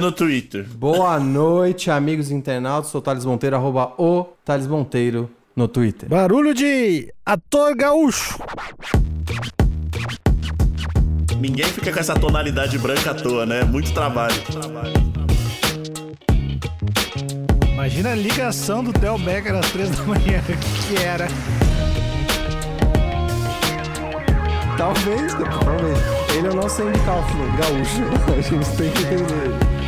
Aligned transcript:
no 0.00 0.12
Twitter. 0.12 0.64
Boa 0.64 1.18
noite, 1.18 1.90
amigos 1.90 2.30
internautas. 2.30 2.90
Sou 2.90 3.00
o 3.00 3.02
Thales 3.02 3.24
Monteiro, 3.24 3.56
arroba 3.56 3.92
o 3.98 4.24
Thales 4.44 4.66
Monteiro 4.66 5.30
no 5.56 5.66
Twitter. 5.66 6.08
Barulho 6.08 6.54
de 6.54 7.12
ator 7.26 7.74
gaúcho. 7.74 8.38
Ninguém 11.40 11.66
fica 11.66 11.92
com 11.92 11.98
essa 11.98 12.14
tonalidade 12.14 12.78
branca 12.78 13.10
à 13.10 13.14
toa, 13.14 13.46
né? 13.46 13.64
Muito 13.64 13.92
trabalho. 13.92 14.34
Imagina 17.72 18.12
a 18.12 18.14
ligação 18.14 18.84
do 18.84 18.92
Theo 18.92 19.18
Becker 19.18 19.54
às 19.54 19.70
três 19.70 19.90
da 19.90 20.04
manhã, 20.04 20.42
que 20.88 21.02
era. 21.02 21.28
Talvez, 24.76 25.34
talvez. 25.34 26.17
Ele 26.36 26.46
é 26.46 26.50
o 26.50 26.54
nosso 26.54 26.76
sindical 26.76 27.24
gaúcho. 27.58 28.02
A 28.36 28.40
gente 28.40 28.76
tem 28.76 28.90
que 28.92 29.02
entender 29.02 29.44
ele. 29.44 29.78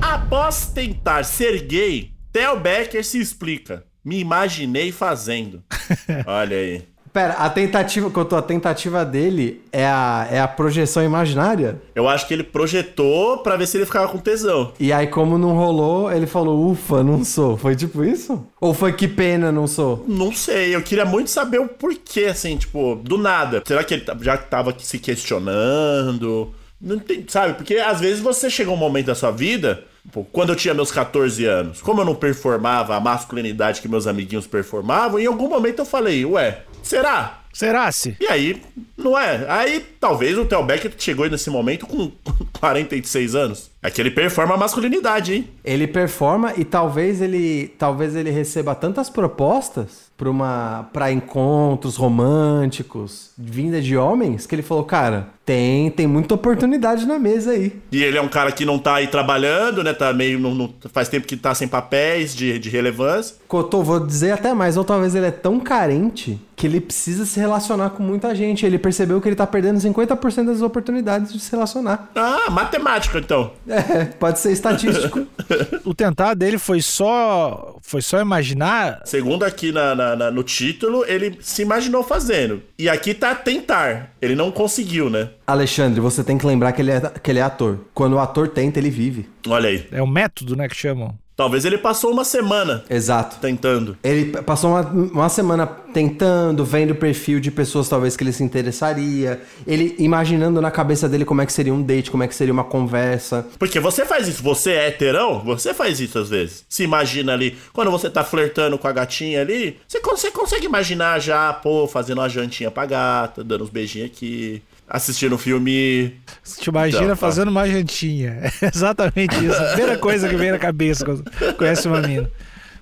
Após 0.00 0.66
tentar 0.66 1.24
ser 1.24 1.62
gay, 1.66 2.12
Theo 2.32 2.58
Becker 2.58 3.04
se 3.04 3.18
explica. 3.20 3.84
Me 4.04 4.18
imaginei 4.18 4.92
fazendo. 4.92 5.62
Olha 6.26 6.56
aí. 6.56 6.95
Pera, 7.16 7.32
a 7.32 7.48
tentativa, 7.48 8.10
Cotô, 8.10 8.36
a 8.36 8.42
tentativa 8.42 9.02
dele 9.02 9.62
é 9.72 9.86
a, 9.86 10.28
é 10.30 10.38
a 10.38 10.46
projeção 10.46 11.02
imaginária? 11.02 11.80
Eu 11.94 12.06
acho 12.06 12.28
que 12.28 12.34
ele 12.34 12.42
projetou 12.42 13.38
pra 13.38 13.56
ver 13.56 13.66
se 13.66 13.78
ele 13.78 13.86
ficava 13.86 14.06
com 14.08 14.18
tesão. 14.18 14.74
E 14.78 14.92
aí, 14.92 15.06
como 15.06 15.38
não 15.38 15.54
rolou, 15.56 16.12
ele 16.12 16.26
falou, 16.26 16.70
ufa, 16.70 17.02
não 17.02 17.24
sou. 17.24 17.56
Foi 17.56 17.74
tipo 17.74 18.04
isso? 18.04 18.46
Ou 18.60 18.74
foi 18.74 18.92
que 18.92 19.08
pena, 19.08 19.50
não 19.50 19.66
sou? 19.66 20.04
Não 20.06 20.30
sei, 20.30 20.74
eu 20.76 20.82
queria 20.82 21.06
muito 21.06 21.30
saber 21.30 21.58
o 21.58 21.66
porquê, 21.66 22.24
assim, 22.24 22.58
tipo, 22.58 22.96
do 23.02 23.16
nada. 23.16 23.62
Será 23.64 23.82
que 23.82 23.94
ele 23.94 24.04
tá- 24.04 24.14
já 24.20 24.36
tava 24.36 24.74
se 24.78 24.98
questionando? 24.98 26.52
Não 26.78 26.98
tem, 26.98 27.24
sabe? 27.28 27.54
Porque 27.54 27.76
às 27.76 27.98
vezes 27.98 28.20
você 28.20 28.50
chega 28.50 28.70
um 28.70 28.76
momento 28.76 29.06
da 29.06 29.14
sua 29.14 29.30
vida, 29.30 29.84
quando 30.32 30.50
eu 30.50 30.56
tinha 30.56 30.74
meus 30.74 30.92
14 30.92 31.46
anos, 31.46 31.80
como 31.80 32.02
eu 32.02 32.04
não 32.04 32.14
performava 32.14 32.94
a 32.94 33.00
masculinidade 33.00 33.80
que 33.80 33.88
meus 33.88 34.06
amiguinhos 34.06 34.46
performavam, 34.46 35.18
em 35.18 35.24
algum 35.24 35.48
momento 35.48 35.78
eu 35.78 35.86
falei, 35.86 36.22
ué, 36.26 36.60
será? 36.86 37.40
Será-se? 37.52 38.16
E 38.20 38.26
aí, 38.26 38.62
não 38.98 39.18
é? 39.18 39.46
Aí 39.48 39.80
talvez 39.98 40.36
o 40.36 40.44
Theo 40.44 40.62
Becker 40.62 40.92
chegou 40.98 41.26
nesse 41.28 41.48
momento 41.48 41.86
com 41.86 42.12
46 42.60 43.34
anos. 43.34 43.70
É 43.82 43.90
que 43.90 43.98
ele 43.98 44.10
performa 44.10 44.54
a 44.54 44.58
masculinidade, 44.58 45.34
hein? 45.34 45.48
Ele 45.64 45.86
performa 45.86 46.52
e 46.56 46.64
talvez 46.66 47.22
ele, 47.22 47.68
talvez 47.78 48.14
ele 48.14 48.30
receba 48.30 48.74
tantas 48.74 49.08
propostas 49.08 50.10
para 50.18 50.28
uma 50.28 50.88
para 50.92 51.10
encontros 51.10 51.96
românticos, 51.96 53.30
vinda 53.38 53.80
de 53.80 53.96
homens, 53.96 54.46
que 54.46 54.54
ele 54.54 54.62
falou, 54.62 54.84
cara, 54.84 55.28
tem 55.46 55.88
tem 55.90 56.06
muita 56.06 56.34
oportunidade 56.34 57.06
na 57.06 57.18
mesa 57.18 57.52
aí. 57.52 57.72
E 57.92 58.02
ele 58.02 58.18
é 58.18 58.20
um 58.20 58.28
cara 58.28 58.50
que 58.52 58.64
não 58.66 58.78
tá 58.78 58.96
aí 58.96 59.06
trabalhando, 59.06 59.82
né? 59.84 59.94
Tá 59.94 60.12
meio. 60.12 60.38
Não, 60.38 60.54
não- 60.54 60.74
faz 60.92 61.08
tempo 61.08 61.26
que 61.26 61.36
tá 61.36 61.54
sem 61.54 61.68
papéis 61.68 62.34
de, 62.34 62.58
de 62.58 62.68
relevância. 62.68 63.36
Cotô, 63.46 63.82
vou 63.82 64.04
dizer 64.04 64.32
até 64.32 64.52
mais, 64.52 64.76
ou 64.76 64.84
talvez 64.84 65.14
ele 65.14 65.26
é 65.26 65.30
tão 65.30 65.60
carente 65.60 66.38
que 66.56 66.66
ele 66.66 66.80
precisa 66.80 67.24
se 67.24 67.38
relacionar 67.38 67.90
com 67.90 68.02
muita 68.02 68.34
gente. 68.34 68.66
Ele 68.66 68.78
percebeu 68.78 69.20
que 69.20 69.28
ele 69.28 69.36
tá 69.36 69.46
perdendo 69.46 69.78
50% 69.78 70.46
das 70.46 70.62
oportunidades 70.62 71.32
de 71.32 71.38
se 71.38 71.50
relacionar. 71.52 72.10
Ah, 72.16 72.50
matemática, 72.50 73.18
então. 73.18 73.52
É, 73.68 74.06
pode 74.06 74.38
ser 74.40 74.52
estatístico. 74.52 75.26
O 75.84 75.94
tentar 75.94 76.34
dele 76.34 76.58
foi 76.58 76.82
só. 76.82 77.76
Foi 77.80 78.02
só 78.02 78.20
imaginar. 78.20 79.00
Segundo 79.04 79.44
aqui 79.44 79.70
na, 79.70 79.94
na- 79.94 80.16
na- 80.16 80.30
no 80.30 80.42
título, 80.42 81.04
ele 81.06 81.38
se 81.40 81.62
imaginou 81.62 82.02
fazendo. 82.02 82.60
E 82.76 82.88
aqui 82.88 83.14
tá 83.14 83.32
tentar. 83.32 84.10
Ele 84.20 84.34
não 84.34 84.50
conseguiu, 84.50 85.08
né? 85.08 85.28
Alexandre, 85.46 86.00
você 86.00 86.24
tem 86.24 86.36
que 86.36 86.46
lembrar 86.46 86.72
que 86.72 86.82
ele, 86.82 86.90
é, 86.90 87.00
que 87.00 87.30
ele 87.30 87.38
é 87.38 87.42
ator. 87.42 87.78
Quando 87.94 88.14
o 88.14 88.18
ator 88.18 88.48
tenta, 88.48 88.78
ele 88.78 88.90
vive. 88.90 89.28
Olha 89.46 89.68
aí. 89.68 89.86
É 89.92 90.02
o 90.02 90.06
método, 90.06 90.56
né, 90.56 90.68
que 90.68 90.76
chamam. 90.76 91.14
Talvez 91.36 91.66
ele 91.66 91.76
passou 91.76 92.10
uma 92.10 92.24
semana 92.24 92.82
Exato. 92.88 93.36
tentando. 93.42 93.98
Ele 94.02 94.32
passou 94.40 94.70
uma, 94.70 94.80
uma 94.80 95.28
semana 95.28 95.66
tentando, 95.66 96.64
vendo 96.64 96.92
o 96.92 96.94
perfil 96.94 97.40
de 97.40 97.50
pessoas 97.50 97.90
talvez 97.90 98.16
que 98.16 98.24
ele 98.24 98.32
se 98.32 98.42
interessaria. 98.42 99.38
Ele 99.66 99.94
imaginando 99.98 100.62
na 100.62 100.70
cabeça 100.70 101.06
dele 101.06 101.26
como 101.26 101.42
é 101.42 101.46
que 101.46 101.52
seria 101.52 101.74
um 101.74 101.82
date, 101.82 102.10
como 102.10 102.22
é 102.22 102.28
que 102.28 102.34
seria 102.34 102.54
uma 102.54 102.64
conversa. 102.64 103.46
Porque 103.58 103.78
você 103.78 104.06
faz 104.06 104.26
isso, 104.26 104.42
você 104.42 104.72
é 104.72 104.86
heterão, 104.88 105.44
você 105.44 105.74
faz 105.74 106.00
isso 106.00 106.18
às 106.18 106.30
vezes. 106.30 106.64
Se 106.70 106.82
imagina 106.82 107.34
ali, 107.34 107.54
quando 107.74 107.90
você 107.90 108.08
tá 108.08 108.24
flertando 108.24 108.78
com 108.78 108.88
a 108.88 108.92
gatinha 108.92 109.42
ali, 109.42 109.76
você, 109.86 110.00
você 110.00 110.30
consegue 110.30 110.64
imaginar 110.64 111.20
já, 111.20 111.52
pô, 111.52 111.86
fazendo 111.86 112.18
uma 112.18 112.30
jantinha 112.30 112.70
pra 112.70 112.86
gata, 112.86 113.44
dando 113.44 113.64
uns 113.64 113.70
beijinhos 113.70 114.10
aqui, 114.10 114.62
assistindo 114.88 115.34
um 115.34 115.38
filme. 115.38 116.14
Te 116.58 116.68
imagina 116.68 117.02
Então, 117.02 117.08
tá. 117.10 117.16
fazendo 117.16 117.48
uma 117.48 117.68
jantinha. 117.68 118.50
É 118.60 118.66
exatamente 118.74 119.34
isso. 119.44 119.56
A 119.56 119.66
primeira 119.72 119.98
coisa 119.98 120.28
que 120.28 120.36
vem 120.36 120.50
na 120.52 120.58
cabeça 120.58 121.04
quando 121.04 121.24
conhece 121.56 121.86
uma 121.88 122.00
mina. 122.00 122.30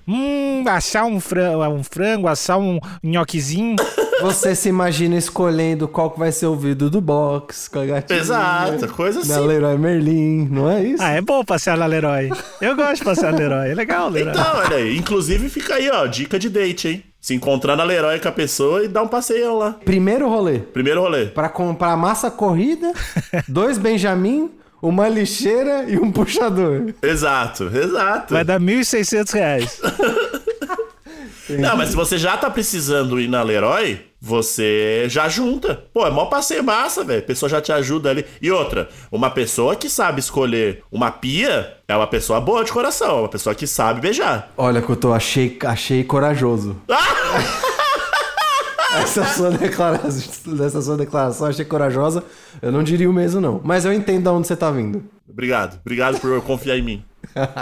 Hum, 0.07 0.63
assar 0.67 1.05
um 1.05 1.19
frango, 1.19 1.67
um 1.67 1.83
frango, 1.83 2.27
assar 2.27 2.59
um 2.59 2.79
nhoquezinho. 3.01 3.75
Você 4.21 4.55
se 4.55 4.69
imagina 4.69 5.15
escolhendo 5.17 5.87
qual 5.87 6.11
que 6.11 6.19
vai 6.19 6.31
ser 6.31 6.45
o 6.45 6.55
vidro 6.55 6.91
do 6.91 7.01
box 7.01 7.67
com 7.67 7.79
a 7.79 7.85
gatinha. 7.85 8.19
Exato, 8.19 8.87
coisa 8.89 9.25
Na 9.25 9.37
assim. 9.37 9.47
Leroy 9.47 9.77
Merlin, 9.77 10.47
não 10.49 10.69
é 10.69 10.83
isso? 10.83 11.03
Ah, 11.03 11.09
é 11.09 11.21
bom 11.21 11.43
passear 11.43 11.75
na 11.75 11.87
Leroy. 11.87 12.29
Eu 12.61 12.75
gosto 12.75 12.97
de 12.97 13.03
passear 13.03 13.31
na 13.31 13.39
Leroy. 13.39 13.71
É 13.71 13.73
legal, 13.73 14.07
Leroy. 14.09 14.31
Então, 14.31 14.55
olha 14.57 14.77
aí. 14.77 14.95
Inclusive, 14.95 15.49
fica 15.49 15.73
aí, 15.75 15.89
ó, 15.89 16.05
dica 16.05 16.37
de 16.37 16.49
date, 16.49 16.87
hein? 16.87 17.03
Se 17.25 17.33
encontrar 17.33 17.75
na 17.75 17.83
Leroy 17.83 18.19
com 18.19 18.27
a 18.27 18.31
pessoa 18.31 18.83
e 18.83 18.87
dar 18.87 19.01
um 19.01 19.07
passeio 19.07 19.57
lá. 19.57 19.71
Primeiro 19.83 20.29
rolê. 20.29 20.59
Primeiro 20.59 21.01
rolê. 21.01 21.25
Pra 21.25 21.49
comprar 21.49 21.97
massa 21.97 22.29
corrida, 22.29 22.93
dois 23.49 23.79
Benjamin, 23.79 24.51
uma 24.79 25.09
lixeira 25.09 25.85
e 25.87 25.97
um 25.97 26.11
puxador. 26.11 26.93
Exato, 27.01 27.63
exato. 27.75 28.31
Vai 28.31 28.43
dar 28.45 28.59
1.600 28.59 29.33
reais. 29.33 29.81
Não, 31.49 31.75
mas 31.75 31.89
se 31.89 31.95
você 31.95 32.15
já 32.15 32.37
tá 32.37 32.47
precisando 32.47 33.19
ir 33.19 33.27
na 33.27 33.41
Leroy, 33.41 33.99
você 34.25 35.05
já 35.07 35.29
junta. 35.29 35.83
Pô, 35.93 36.07
é 36.07 36.09
mó 36.09 36.25
passeio 36.25 36.63
massa, 36.63 37.03
velho. 37.03 37.19
A 37.19 37.25
pessoa 37.25 37.47
já 37.47 37.61
te 37.61 37.71
ajuda 37.71 38.09
ali. 38.09 38.25
E 38.41 38.51
outra, 38.51 38.89
uma 39.11 39.29
pessoa 39.29 39.75
que 39.75 39.87
sabe 39.87 40.19
escolher 40.19 40.81
uma 40.91 41.11
pia 41.11 41.77
é 41.87 41.95
uma 41.95 42.07
pessoa 42.07 42.41
boa 42.41 42.63
de 42.63 42.71
coração, 42.71 43.19
uma 43.19 43.29
pessoa 43.29 43.53
que 43.53 43.67
sabe 43.67 44.01
beijar. 44.01 44.51
Olha 44.57 44.81
que 44.81 44.89
eu 44.89 44.95
tô, 44.95 45.13
achei, 45.13 45.59
achei 45.63 46.03
corajoso. 46.03 46.75
Essa 48.95 49.25
sua, 49.25 49.51
declaração, 49.51 50.65
essa 50.65 50.81
sua 50.81 50.97
declaração 50.97 51.47
achei 51.47 51.65
corajosa. 51.65 52.23
Eu 52.61 52.71
não 52.71 52.81
diria 52.81 53.09
o 53.09 53.13
mesmo, 53.13 53.39
não. 53.39 53.61
Mas 53.63 53.85
eu 53.85 53.93
entendo 53.93 54.23
de 54.23 54.29
onde 54.29 54.47
você 54.47 54.55
tá 54.55 54.71
vindo. 54.71 55.03
Obrigado, 55.29 55.79
obrigado 55.81 56.19
por 56.19 56.41
confiar 56.41 56.77
em 56.77 56.81
mim. 56.81 57.05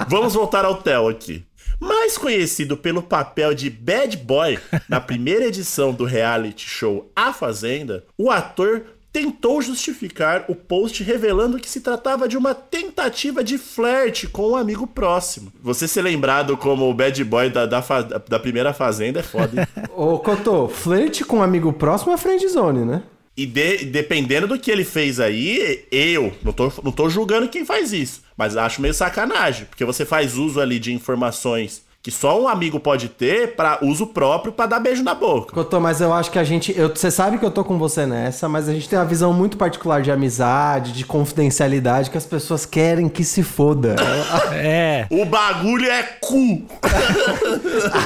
Vamos 0.08 0.34
voltar 0.34 0.64
ao 0.64 0.76
Theo 0.76 1.10
aqui. 1.10 1.44
Mais 1.80 2.18
conhecido 2.18 2.78
pelo 2.78 3.02
papel 3.02 3.54
de 3.54 3.70
Bad 3.70 4.18
Boy 4.18 4.58
na 4.88 5.00
primeira 5.02 5.46
edição 5.46 5.92
do 5.94 6.06
reality 6.06 6.68
show 6.70 7.12
A 7.16 7.34
Fazenda, 7.34 8.04
o 8.18 8.32
ator 8.32 8.84
tentou 9.12 9.62
justificar 9.62 10.46
o 10.48 10.56
post 10.56 11.04
revelando 11.04 11.60
que 11.60 11.70
se 11.70 11.82
tratava 11.82 12.28
de 12.28 12.36
uma 12.36 12.56
tentativa 12.56 13.44
de 13.44 13.60
flerte 13.60 14.28
com 14.28 14.52
um 14.52 14.56
amigo 14.56 14.88
próximo. 14.88 15.54
Você 15.62 15.88
ser 15.88 16.02
lembrado 16.02 16.58
como 16.58 16.90
o 16.90 16.94
bad 16.96 17.24
boy 17.24 17.48
da, 17.52 17.68
da, 17.68 17.80
da 18.28 18.40
primeira 18.40 18.74
fazenda 18.74 19.20
é 19.20 19.24
foda. 19.24 19.62
hein? 19.62 19.68
Ô, 19.96 20.18
Cotô, 20.18 20.68
flerte 20.68 21.24
com 21.24 21.38
um 21.38 21.44
amigo 21.44 21.72
próximo 21.72 22.12
é 22.12 22.18
friendzone, 22.18 22.86
né? 22.86 23.04
E 23.38 23.46
de- 23.46 23.86
dependendo 23.86 24.48
do 24.48 24.58
que 24.58 24.72
ele 24.72 24.84
fez 24.84 25.20
aí, 25.20 25.86
eu 25.92 26.34
não 26.44 26.52
tô, 26.54 26.72
não 26.84 26.92
tô 26.92 27.08
julgando 27.08 27.48
quem 27.50 27.66
faz 27.66 27.94
isso, 27.94 28.23
mas 28.38 28.56
acho 28.58 28.82
meio 28.82 28.94
sacanagem, 28.94 29.66
porque 29.66 29.86
você 29.86 30.06
faz 30.06 30.36
uso 30.38 30.60
ali 30.60 30.80
de 30.80 30.94
informações 30.94 31.82
que 32.02 32.12
só 32.12 32.38
um 32.42 32.50
amigo 32.50 32.82
pode 32.82 33.08
ter 33.08 33.56
para 33.56 33.80
uso 33.82 34.08
próprio 34.08 34.52
pra 34.52 34.66
dar 34.66 34.82
beijo 34.82 35.02
na 35.04 35.16
boca. 35.16 35.54
Cotô, 35.54 35.80
mas 35.80 36.02
eu 36.02 36.12
acho 36.12 36.30
que 36.32 36.38
a 36.38 36.44
gente. 36.44 36.78
eu- 36.78 36.90
Você 36.94 37.10
sabe 37.10 37.38
que 37.38 37.46
eu 37.46 37.50
tô 37.52 37.64
com 37.64 37.78
você 37.80 38.06
nessa, 38.06 38.50
mas 38.50 38.68
a 38.68 38.74
gente 38.74 38.90
tem 38.90 39.00
uma 39.00 39.06
visão 39.06 39.32
muito 39.32 39.56
particular 39.56 40.02
de 40.02 40.12
amizade, 40.12 40.92
de 40.92 41.06
confidencialidade, 41.06 42.10
que 42.10 42.18
as 42.18 42.26
pessoas 42.26 42.66
querem 42.66 43.08
que 43.08 43.24
se 43.24 43.42
foda. 43.42 43.96
É. 44.54 45.08
O 45.10 45.24
bagulho 45.26 45.90
é 45.90 46.04
cu. 46.22 46.64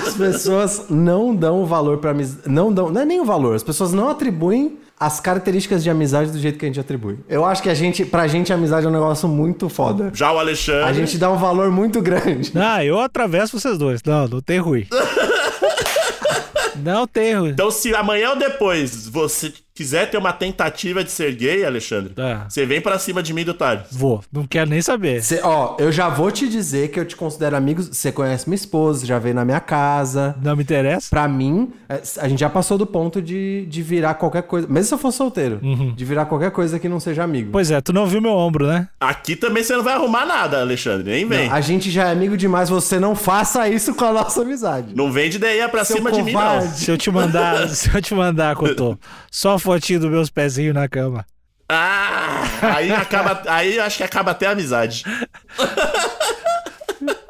As 0.08 0.14
pessoas 0.16 0.86
não 0.90 1.36
dão 1.36 1.66
valor 1.66 1.98
pra 1.98 2.12
amizade. 2.12 2.42
Não 2.48 2.72
dão. 2.72 2.90
Não 2.92 3.02
é 3.02 3.06
nem 3.06 3.20
o 3.20 3.26
valor, 3.26 3.56
as 3.56 3.64
pessoas 3.64 3.94
não 3.94 4.10
atribuem 4.10 4.78
as 5.00 5.20
características 5.20 5.84
de 5.84 5.90
amizade 5.90 6.32
do 6.32 6.40
jeito 6.40 6.58
que 6.58 6.66
a 6.66 6.68
gente 6.68 6.80
atribui. 6.80 7.20
Eu 7.30 7.46
acho 7.46 7.62
que 7.62 7.70
a 7.70 7.74
gente, 7.74 8.04
pra 8.04 8.28
gente, 8.28 8.52
a 8.52 8.56
amizade 8.56 8.86
é 8.86 8.90
um 8.90 8.92
negócio 8.92 9.30
muito 9.30 9.70
foda. 9.70 10.12
Já 10.14 10.32
o 10.32 10.40
Alexandre. 10.40 10.84
A 10.84 10.94
gente 10.94 11.18
dá 11.18 11.32
um 11.32 11.38
valor 11.38 11.70
muito 11.72 12.02
grande. 12.02 12.52
Ah, 12.70 12.84
eu 12.84 13.00
atravesso 13.00 13.58
vocês 13.58 13.78
dois. 13.78 14.02
Não, 14.04 14.28
não 14.28 14.42
tem 14.42 14.60
ruim. 14.60 14.86
não 16.84 17.08
tem 17.08 17.34
ruim. 17.34 17.52
Então, 17.52 17.72
se 17.72 17.96
amanhã 17.96 18.32
ou 18.32 18.36
depois 18.36 19.08
você 19.08 19.54
quiser 19.78 20.10
ter 20.10 20.18
uma 20.18 20.34
tentativa 20.34 21.04
de 21.04 21.12
ser 21.12 21.34
gay, 21.36 21.64
Alexandre, 21.64 22.14
Tá. 22.14 22.46
você 22.50 22.66
vem 22.66 22.82
pra 22.82 22.98
cima 22.98 23.22
de 23.22 23.34
mim 23.34 23.44
do 23.46 23.54
Thales. 23.54 23.84
Vou, 23.92 24.24
não 24.32 24.46
quero 24.48 24.70
nem 24.70 24.82
saber. 24.82 25.22
Cê- 25.24 25.40
ó, 25.44 25.76
eu 25.80 25.92
já 25.92 26.10
vou 26.10 26.32
te 26.32 26.48
dizer 26.50 26.90
que 26.90 27.00
eu 27.00 27.06
te 27.06 27.16
considero 27.16 27.56
amigos. 27.56 27.88
Você 27.92 28.12
conhece 28.12 28.50
minha 28.50 28.56
esposa, 28.56 29.06
já 29.06 29.20
veio 29.20 29.36
na 29.36 29.46
minha 29.46 29.60
casa. 29.60 30.36
Não 30.42 30.56
me 30.56 30.64
interessa? 30.64 31.08
Pra 31.10 31.28
mim, 31.28 31.72
é, 31.88 32.02
a 32.20 32.28
gente 32.28 32.40
já 32.40 32.50
passou 32.50 32.78
do 32.78 32.86
ponto 32.88 33.22
de, 33.22 33.66
de 33.68 33.82
virar 33.82 34.16
qualquer 34.16 34.44
coisa. 34.44 34.68
Mesmo 34.68 34.88
se 34.88 34.94
eu 34.94 34.98
for 34.98 35.12
solteiro, 35.12 35.60
de 35.96 36.06
virar 36.06 36.26
qualquer 36.26 36.52
coisa 36.52 36.80
que 36.80 36.90
não 36.90 37.00
seja 37.00 37.24
amigo. 37.24 37.50
Pois 37.52 37.70
é, 37.72 37.80
tu 37.80 37.94
não 37.94 38.06
viu 38.08 38.20
meu 38.22 38.32
ombro, 38.34 38.66
né? 38.68 38.88
Aqui 39.00 39.36
também 39.36 39.64
você 39.64 39.76
não 39.76 39.84
vai 39.84 39.94
arrumar 39.94 40.26
nada, 40.26 40.60
Alexandre. 40.62 41.12
Nem 41.12 41.28
vem. 41.28 41.48
Não, 41.48 41.56
a 41.56 41.62
gente 41.62 41.92
já 41.92 42.08
é 42.08 42.12
amigo 42.12 42.36
demais, 42.36 42.70
você 42.70 43.00
não 43.00 43.16
faça 43.16 43.68
isso 43.70 43.94
com 43.94 44.06
a 44.06 44.14
nossa 44.14 44.42
amizade. 44.42 44.96
Não 44.96 45.12
vem 45.12 45.30
de 45.30 45.38
ideia 45.38 45.70
pra 45.70 45.84
Seu 45.86 45.98
cima 45.98 46.12
de 46.12 46.24
mim, 46.24 46.32
não. 46.34 46.40
covarde. 46.42 46.80
Se 46.80 46.90
eu 46.92 46.98
te 46.98 47.12
mandar, 47.12 47.68
se 47.70 47.94
eu 47.96 48.02
te 48.02 48.14
mandar, 48.16 48.56
Cotô, 48.56 48.98
só 49.32 49.58
fotinho 49.68 50.00
dos 50.00 50.10
meus 50.10 50.30
pezinhos 50.30 50.74
na 50.74 50.88
cama. 50.88 51.26
Ah, 51.68 52.44
aí 52.76 52.90
acaba. 52.90 53.42
Aí 53.48 53.78
acho 53.78 53.98
que 53.98 54.04
acaba 54.04 54.32
até 54.32 54.48
a 54.48 54.52
amizade. 54.52 55.04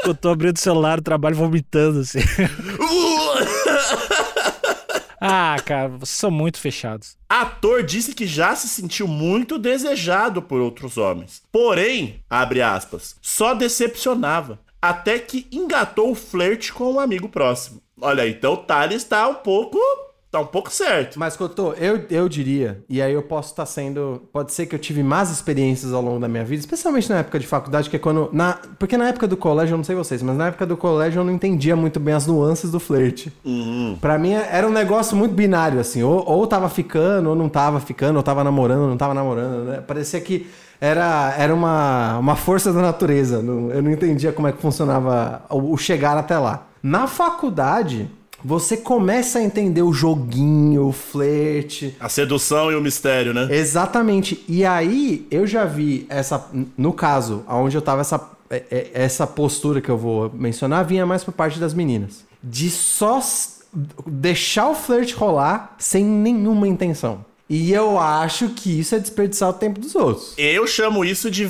Cotô 0.03 0.29
abrindo 0.29 0.55
o 0.55 0.59
celular, 0.59 1.01
trabalho 1.01 1.35
vomitando, 1.35 2.01
assim. 2.01 2.19
Ah, 5.19 5.55
cara, 5.65 5.87
vocês 5.87 6.15
são 6.15 6.29
muito 6.29 6.59
fechados. 6.59 7.17
Ator 7.27 7.81
disse 7.81 8.13
que 8.13 8.27
já 8.27 8.55
se 8.55 8.67
sentiu 8.67 9.07
muito 9.07 9.57
desejado 9.57 10.43
por 10.43 10.61
outros 10.61 10.95
homens. 10.95 11.41
Porém, 11.51 12.23
abre 12.29 12.61
aspas, 12.61 13.15
só 13.19 13.55
decepcionava. 13.55 14.59
Até 14.79 15.17
que 15.17 15.47
engatou 15.51 16.11
o 16.11 16.15
flerte 16.15 16.71
com 16.71 16.93
um 16.93 16.99
amigo 16.99 17.27
próximo. 17.27 17.81
Olha, 17.99 18.29
então 18.29 18.53
o 18.53 18.57
Thales 18.57 19.03
tá 19.03 19.27
um 19.27 19.33
pouco. 19.33 19.79
Tá 20.37 20.39
um 20.39 20.45
pouco 20.45 20.71
certo. 20.71 21.19
Mas, 21.19 21.35
Cotô, 21.35 21.73
eu, 21.73 22.05
eu 22.09 22.29
diria, 22.29 22.83
e 22.89 23.01
aí 23.01 23.13
eu 23.13 23.23
posso 23.23 23.51
estar 23.51 23.65
sendo. 23.65 24.21
Pode 24.31 24.53
ser 24.53 24.65
que 24.65 24.75
eu 24.75 24.79
tive 24.79 25.03
más 25.03 25.31
experiências 25.31 25.93
ao 25.93 26.01
longo 26.01 26.19
da 26.19 26.27
minha 26.27 26.45
vida, 26.45 26.59
especialmente 26.59 27.09
na 27.09 27.19
época 27.19 27.39
de 27.39 27.47
faculdade, 27.47 27.89
que 27.89 27.95
é 27.95 27.99
quando. 27.99 28.29
Na, 28.31 28.59
porque 28.77 28.97
na 28.97 29.09
época 29.09 29.27
do 29.27 29.35
colégio, 29.35 29.73
eu 29.73 29.77
não 29.77 29.83
sei 29.83 29.95
vocês, 29.95 30.21
mas 30.21 30.37
na 30.37 30.47
época 30.47 30.65
do 30.65 30.77
colégio 30.77 31.19
eu 31.19 31.23
não 31.23 31.33
entendia 31.33 31.75
muito 31.75 31.99
bem 31.99 32.13
as 32.13 32.27
nuances 32.27 32.71
do 32.71 32.79
flerte. 32.79 33.33
Pra 33.99 34.17
mim 34.17 34.33
era 34.33 34.67
um 34.67 34.71
negócio 34.71 35.17
muito 35.17 35.33
binário, 35.33 35.79
assim. 35.79 36.03
Ou, 36.03 36.23
ou 36.27 36.45
tava 36.47 36.69
ficando, 36.69 37.29
ou 37.29 37.35
não 37.35 37.49
tava 37.49 37.79
ficando, 37.79 38.17
ou 38.17 38.23
tava 38.23 38.43
namorando, 38.43 38.81
ou 38.81 38.87
não 38.89 38.97
tava 38.97 39.13
namorando, 39.13 39.65
né? 39.65 39.81
Parecia 39.81 40.21
que 40.21 40.47
era, 40.79 41.33
era 41.37 41.53
uma, 41.53 42.17
uma 42.19 42.35
força 42.35 42.71
da 42.71 42.81
natureza. 42.81 43.37
Eu 43.37 43.81
não 43.81 43.91
entendia 43.91 44.31
como 44.31 44.47
é 44.47 44.51
que 44.51 44.61
funcionava 44.61 45.41
o 45.49 45.75
chegar 45.77 46.17
até 46.17 46.37
lá. 46.37 46.67
Na 46.83 47.07
faculdade, 47.07 48.09
você 48.47 48.77
começa 48.77 49.39
a 49.39 49.43
entender 49.43 49.81
o 49.81 49.91
joguinho, 49.91 50.87
o 50.87 50.91
flerte. 50.93 51.93
A 51.99 52.07
sedução 52.07 52.71
e 52.71 52.75
o 52.75 52.81
mistério, 52.81 53.33
né? 53.33 53.49
Exatamente. 53.51 54.41
E 54.47 54.63
aí 54.63 55.27
eu 55.29 55.45
já 55.45 55.65
vi 55.65 56.05
essa. 56.07 56.47
No 56.77 56.93
caso, 56.93 57.43
onde 57.49 57.75
eu 57.75 57.81
tava 57.81 57.99
essa, 57.99 58.29
é- 58.49 58.63
é- 58.71 58.91
essa 58.93 59.27
postura 59.27 59.81
que 59.81 59.89
eu 59.89 59.97
vou 59.97 60.31
mencionar, 60.33 60.85
vinha 60.85 61.05
mais 61.05 61.25
por 61.25 61.33
parte 61.33 61.59
das 61.59 61.73
meninas. 61.73 62.23
De 62.41 62.69
só 62.69 63.21
deixar 64.05 64.69
o 64.69 64.75
flerte 64.75 65.13
rolar 65.13 65.75
sem 65.77 66.05
nenhuma 66.05 66.69
intenção. 66.69 67.25
E 67.49 67.73
eu 67.73 67.99
acho 67.99 68.49
que 68.49 68.79
isso 68.79 68.95
é 68.95 68.99
desperdiçar 68.99 69.49
o 69.49 69.53
tempo 69.53 69.79
dos 69.79 69.93
outros. 69.93 70.33
Eu 70.37 70.65
chamo 70.67 71.03
isso 71.03 71.29
de 71.29 71.45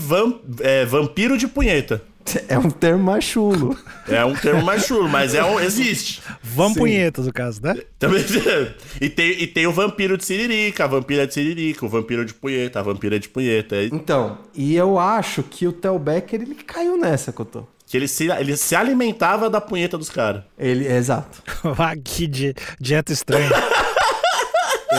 é, 0.61 0.85
vampiro 0.85 1.37
de 1.37 1.47
punheta. 1.47 2.03
É 2.47 2.57
um 2.57 2.69
termo 2.69 3.03
mais 3.03 3.23
chulo. 3.23 3.77
É 4.07 4.23
um 4.25 4.33
termo 4.35 4.63
mais 4.63 4.85
chulo, 4.85 5.07
mas 5.07 5.33
é 5.35 5.43
um, 5.43 5.59
existe. 5.59 6.21
Vamos 6.43 6.73
Sim. 6.73 6.79
punhetas, 6.79 7.25
no 7.25 7.33
caso, 7.33 7.61
né? 7.61 7.75
Também, 7.99 8.23
e, 9.01 9.09
tem, 9.09 9.31
e 9.41 9.47
tem 9.47 9.67
o 9.67 9.71
vampiro 9.71 10.17
de 10.17 10.25
siririca, 10.25 10.83
a 10.83 10.87
vampira 10.87 11.25
de 11.27 11.33
siririca, 11.33 11.85
o 11.85 11.89
vampiro 11.89 12.25
de 12.25 12.33
punheta, 12.33 12.79
a 12.79 12.83
vampira 12.83 13.19
de 13.19 13.29
punheta. 13.29 13.75
Então, 13.83 14.37
e 14.55 14.75
eu 14.75 14.97
acho 14.99 15.43
que 15.43 15.67
o 15.67 15.71
Theo 15.71 15.97
Becker, 15.99 16.41
ele 16.41 16.55
caiu 16.55 16.97
nessa, 16.97 17.31
Cotô. 17.31 17.65
Que 17.85 17.95
ele 17.95 18.07
se, 18.09 18.27
ele 18.29 18.57
se 18.57 18.75
alimentava 18.75 19.49
da 19.49 19.61
punheta 19.61 19.97
dos 19.97 20.09
caras. 20.09 20.43
Ele, 20.57 20.85
exato. 20.85 21.41
Ah, 21.79 21.95
que 21.95 22.27
di- 22.27 22.53
dieta 22.81 23.13
estranha. 23.13 23.49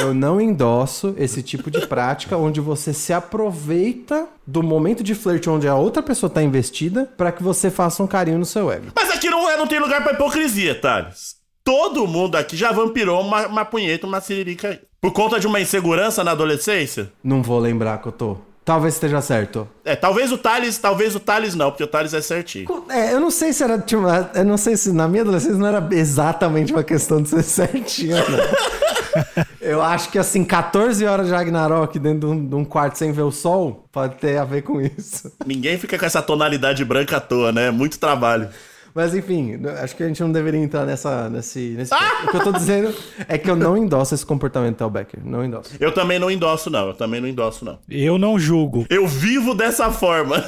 Eu 0.00 0.14
não 0.14 0.40
endosso 0.40 1.14
esse 1.18 1.42
tipo 1.42 1.70
de 1.70 1.86
prática 1.86 2.36
onde 2.36 2.60
você 2.60 2.92
se 2.92 3.12
aproveita 3.12 4.26
do 4.46 4.62
momento 4.62 5.02
de 5.02 5.14
flerte 5.14 5.50
onde 5.50 5.66
a 5.68 5.74
outra 5.74 6.02
pessoa 6.02 6.30
tá 6.30 6.42
investida 6.42 7.08
pra 7.16 7.32
que 7.32 7.42
você 7.42 7.70
faça 7.70 8.02
um 8.02 8.06
carinho 8.06 8.38
no 8.38 8.46
seu 8.46 8.70
ego. 8.70 8.86
Mas 8.94 9.10
aqui 9.10 9.28
não, 9.28 9.48
é, 9.50 9.56
não 9.56 9.66
tem 9.66 9.78
lugar 9.78 10.02
pra 10.02 10.12
hipocrisia, 10.12 10.74
Thales. 10.74 11.36
Todo 11.64 12.06
mundo 12.06 12.36
aqui 12.36 12.56
já 12.56 12.72
vampirou 12.72 13.20
uma, 13.20 13.46
uma 13.46 13.64
punheta, 13.64 14.06
uma 14.06 14.20
siririca. 14.20 14.68
aí. 14.68 14.80
Por 15.00 15.12
conta 15.12 15.38
de 15.38 15.46
uma 15.46 15.60
insegurança 15.60 16.24
na 16.24 16.30
adolescência? 16.32 17.12
Não 17.22 17.42
vou 17.42 17.58
lembrar 17.58 17.98
que 17.98 18.08
eu 18.08 18.12
tô. 18.12 18.36
Talvez 18.64 18.94
esteja 18.94 19.22
certo. 19.22 19.66
É, 19.82 19.96
talvez 19.96 20.30
o 20.30 20.36
Thales, 20.36 20.76
talvez 20.76 21.14
o 21.14 21.20
Thales 21.20 21.54
não, 21.54 21.70
porque 21.70 21.84
o 21.84 21.86
Thales 21.86 22.12
é 22.12 22.20
certinho. 22.20 22.84
É, 22.90 23.14
eu 23.14 23.20
não 23.20 23.30
sei 23.30 23.52
se 23.52 23.64
era. 23.64 23.78
Tipo, 23.78 24.02
eu 24.34 24.44
não 24.44 24.58
sei 24.58 24.76
se 24.76 24.92
na 24.92 25.08
minha 25.08 25.22
adolescência 25.22 25.56
não 25.56 25.66
era 25.66 25.88
exatamente 25.92 26.72
uma 26.72 26.84
questão 26.84 27.22
de 27.22 27.30
ser 27.30 27.42
certinho, 27.42 28.16
não. 28.16 28.38
Eu 29.60 29.82
acho 29.82 30.10
que 30.10 30.18
assim, 30.18 30.44
14 30.44 31.04
horas 31.06 31.26
de 31.26 31.32
Ragnarok 31.32 31.98
dentro 31.98 32.20
de 32.20 32.26
um, 32.26 32.46
de 32.46 32.54
um 32.54 32.64
quarto 32.64 32.96
sem 32.98 33.12
ver 33.12 33.22
o 33.22 33.30
sol 33.30 33.88
pode 33.92 34.16
ter 34.16 34.38
a 34.38 34.44
ver 34.44 34.62
com 34.62 34.80
isso. 34.80 35.32
Ninguém 35.46 35.78
fica 35.78 35.98
com 35.98 36.04
essa 36.04 36.22
tonalidade 36.22 36.84
branca 36.84 37.16
à 37.16 37.20
toa, 37.20 37.52
né? 37.52 37.70
Muito 37.70 37.98
trabalho. 37.98 38.48
Mas 38.98 39.14
enfim, 39.14 39.60
acho 39.80 39.94
que 39.94 40.02
a 40.02 40.08
gente 40.08 40.20
não 40.20 40.32
deveria 40.32 40.58
entrar 40.58 40.84
nessa, 40.84 41.30
nesse, 41.30 41.60
nesse 41.76 41.90
ponto. 41.90 42.26
O 42.26 42.30
que 42.32 42.36
eu 42.36 42.42
tô 42.42 42.50
dizendo 42.50 42.92
é 43.28 43.38
que 43.38 43.48
eu 43.48 43.54
não 43.54 43.76
endosso 43.76 44.12
esse 44.12 44.26
comportamento 44.26 44.74
do 44.74 44.78
Tel 44.78 44.90
Becker. 44.90 45.20
Não 45.24 45.44
endosso. 45.44 45.70
Eu 45.78 45.94
também 45.94 46.18
não 46.18 46.28
endosso, 46.28 46.68
não. 46.68 46.88
Eu 46.88 46.94
também 46.94 47.20
não 47.20 47.28
endosso, 47.28 47.64
não. 47.64 47.78
Eu 47.88 48.18
não 48.18 48.36
julgo. 48.40 48.84
Eu 48.90 49.06
vivo 49.06 49.54
dessa 49.54 49.92
forma. 49.92 50.44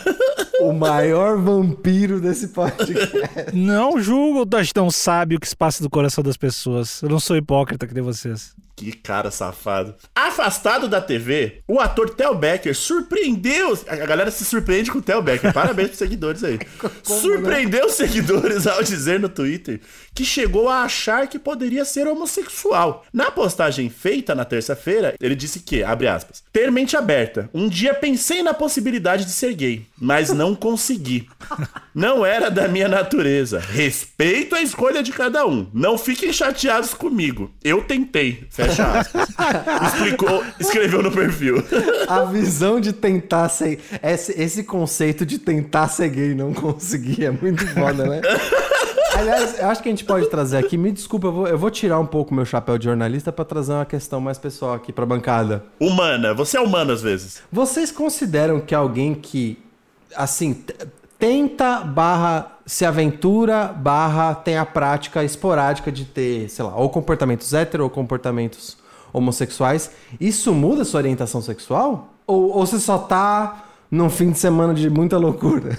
O 0.61 0.73
maior 0.73 1.39
vampiro 1.39 2.21
desse 2.21 2.49
podcast. 2.49 3.55
Não 3.55 4.01
julgo, 4.01 4.45
não 4.75 4.91
sabe 4.91 5.37
o 5.37 5.41
que 5.41 5.49
se 5.49 5.57
passa 5.57 5.81
do 5.81 5.89
coração 5.89 6.25
das 6.25 6.37
pessoas. 6.37 7.01
Eu 7.03 7.09
não 7.09 7.21
sou 7.21 7.37
hipócrita 7.37 7.87
que 7.87 7.95
nem 7.95 8.03
vocês. 8.03 8.55
Que 8.81 8.93
cara 8.93 9.31
safado. 9.31 9.95
Afastado 10.15 10.89
da 10.89 11.03
TV, 11.03 11.61
o 11.69 11.79
ator 11.79 12.09
Theo 12.09 12.35
Becker 12.35 12.75
surpreendeu. 12.75 13.79
A 13.87 14.07
galera 14.07 14.31
se 14.31 14.43
surpreende 14.43 14.91
com 14.91 14.99
o 14.99 15.03
Theo 15.03 15.21
Becker. 15.21 15.53
Parabéns 15.53 15.89
pros 15.89 15.99
seguidores 15.99 16.43
aí. 16.43 16.59
surpreendeu 17.05 17.85
os 17.85 17.93
seguidores 17.93 18.67
ao 18.67 18.83
dizer 18.83 19.21
no 19.21 19.29
Twitter 19.29 19.81
que 20.15 20.25
chegou 20.25 20.69
a 20.69 20.83
achar 20.83 21.29
que 21.29 21.39
poderia 21.39 21.85
ser 21.85 22.07
homossexual. 22.07 23.05
Na 23.13 23.31
postagem 23.31 23.91
feita 23.91 24.35
na 24.35 24.47
terça-feira, 24.47 25.15
ele 25.21 25.35
disse 25.35 25.61
que, 25.61 25.83
abre 25.83 26.09
aspas, 26.09 26.43
ter 26.51 26.71
mente 26.73 26.97
aberta. 26.97 27.51
Um 27.53 27.69
dia 27.69 27.93
pensei 27.93 28.43
na 28.43 28.55
possibilidade 28.55 29.25
de 29.27 29.33
ser 29.33 29.55
gay, 29.55 29.87
mas 29.99 30.31
não 30.31 30.55
consegui. 30.55 31.29
Não 31.95 32.25
era 32.25 32.51
da 32.51 32.69
minha 32.69 32.89
natureza. 32.89 33.59
Respeito 33.59 34.55
a 34.55 34.63
escolha 34.63 35.03
de 35.03 35.13
cada 35.13 35.47
um. 35.47 35.67
Não 35.75 35.99
fiquem 35.99 36.33
chateados 36.33 36.95
comigo. 36.95 37.51
Eu 37.65 37.83
tentei. 37.83 38.47
Fecha 38.51 38.87
aspas. 38.87 39.29
Explicou, 39.93 40.45
escreveu 40.59 41.03
no 41.03 41.11
perfil. 41.11 41.63
A 42.07 42.25
visão 42.25 42.81
de 42.81 42.93
tentar 42.93 43.49
ser. 43.49 43.81
Esse, 44.03 44.41
esse 44.41 44.65
conceito 44.65 45.27
de 45.27 45.39
tentar 45.39 45.89
ser 45.89 46.09
gay 46.09 46.31
e 46.31 46.35
não 46.35 46.55
conseguir 46.55 47.25
é 47.25 47.31
muito 47.31 47.67
foda, 47.69 48.07
né? 48.07 48.21
Aliás, 49.15 49.59
eu 49.59 49.69
acho 49.69 49.83
que 49.83 49.89
a 49.89 49.93
gente 49.93 50.05
pode 50.05 50.31
trazer 50.31 50.59
aqui. 50.59 50.79
Me 50.79 50.93
desculpa, 50.93 51.27
eu 51.27 51.33
vou, 51.33 51.49
eu 51.49 51.59
vou 51.59 51.71
tirar 51.71 51.99
um 51.99 52.07
pouco 52.07 52.33
meu 52.33 52.45
chapéu 52.45 52.79
de 52.79 52.85
jornalista 52.85 53.33
pra 53.33 53.45
trazer 53.45 53.73
uma 53.73 53.85
questão 53.85 54.21
mais 54.21 54.39
pessoal 54.39 54.75
aqui 54.75 54.93
pra 54.93 55.05
bancada. 55.05 55.65
Humana. 55.81 56.33
Você 56.35 56.57
é 56.57 56.61
humano 56.61 56.93
às 56.93 57.03
vezes. 57.03 57.43
Vocês 57.51 57.91
consideram 57.91 58.61
que 58.61 58.75
alguém 58.75 59.15
que, 59.15 59.59
assim, 60.15 60.65
tenta 61.21 61.81
barra 61.81 62.59
se 62.67 62.85
aventura 62.85 63.67
barra 63.67 64.35
tem 64.35 64.57
a 64.57 64.65
prática 64.65 65.23
esporádica 65.23 65.93
de 65.93 66.05
ter, 66.07 66.49
sei 66.49 66.65
lá, 66.65 66.75
ou 66.75 66.89
comportamentos 66.89 67.53
hétero 67.53 67.85
ou 67.85 67.91
comportamentos 67.91 68.79
homossexuais, 69.13 69.91
isso 70.21 70.55
muda 70.55 70.85
sua 70.85 70.99
orientação 70.99 71.43
sexual? 71.43 72.15
Ou, 72.27 72.57
ou 72.57 72.67
você 72.67 72.79
só 72.79 72.97
tá 72.97 73.65
num 73.91 74.09
fim 74.09 74.31
de 74.31 74.39
semana 74.39 74.73
de 74.73 74.89
muita 74.89 75.19
loucura? 75.19 75.79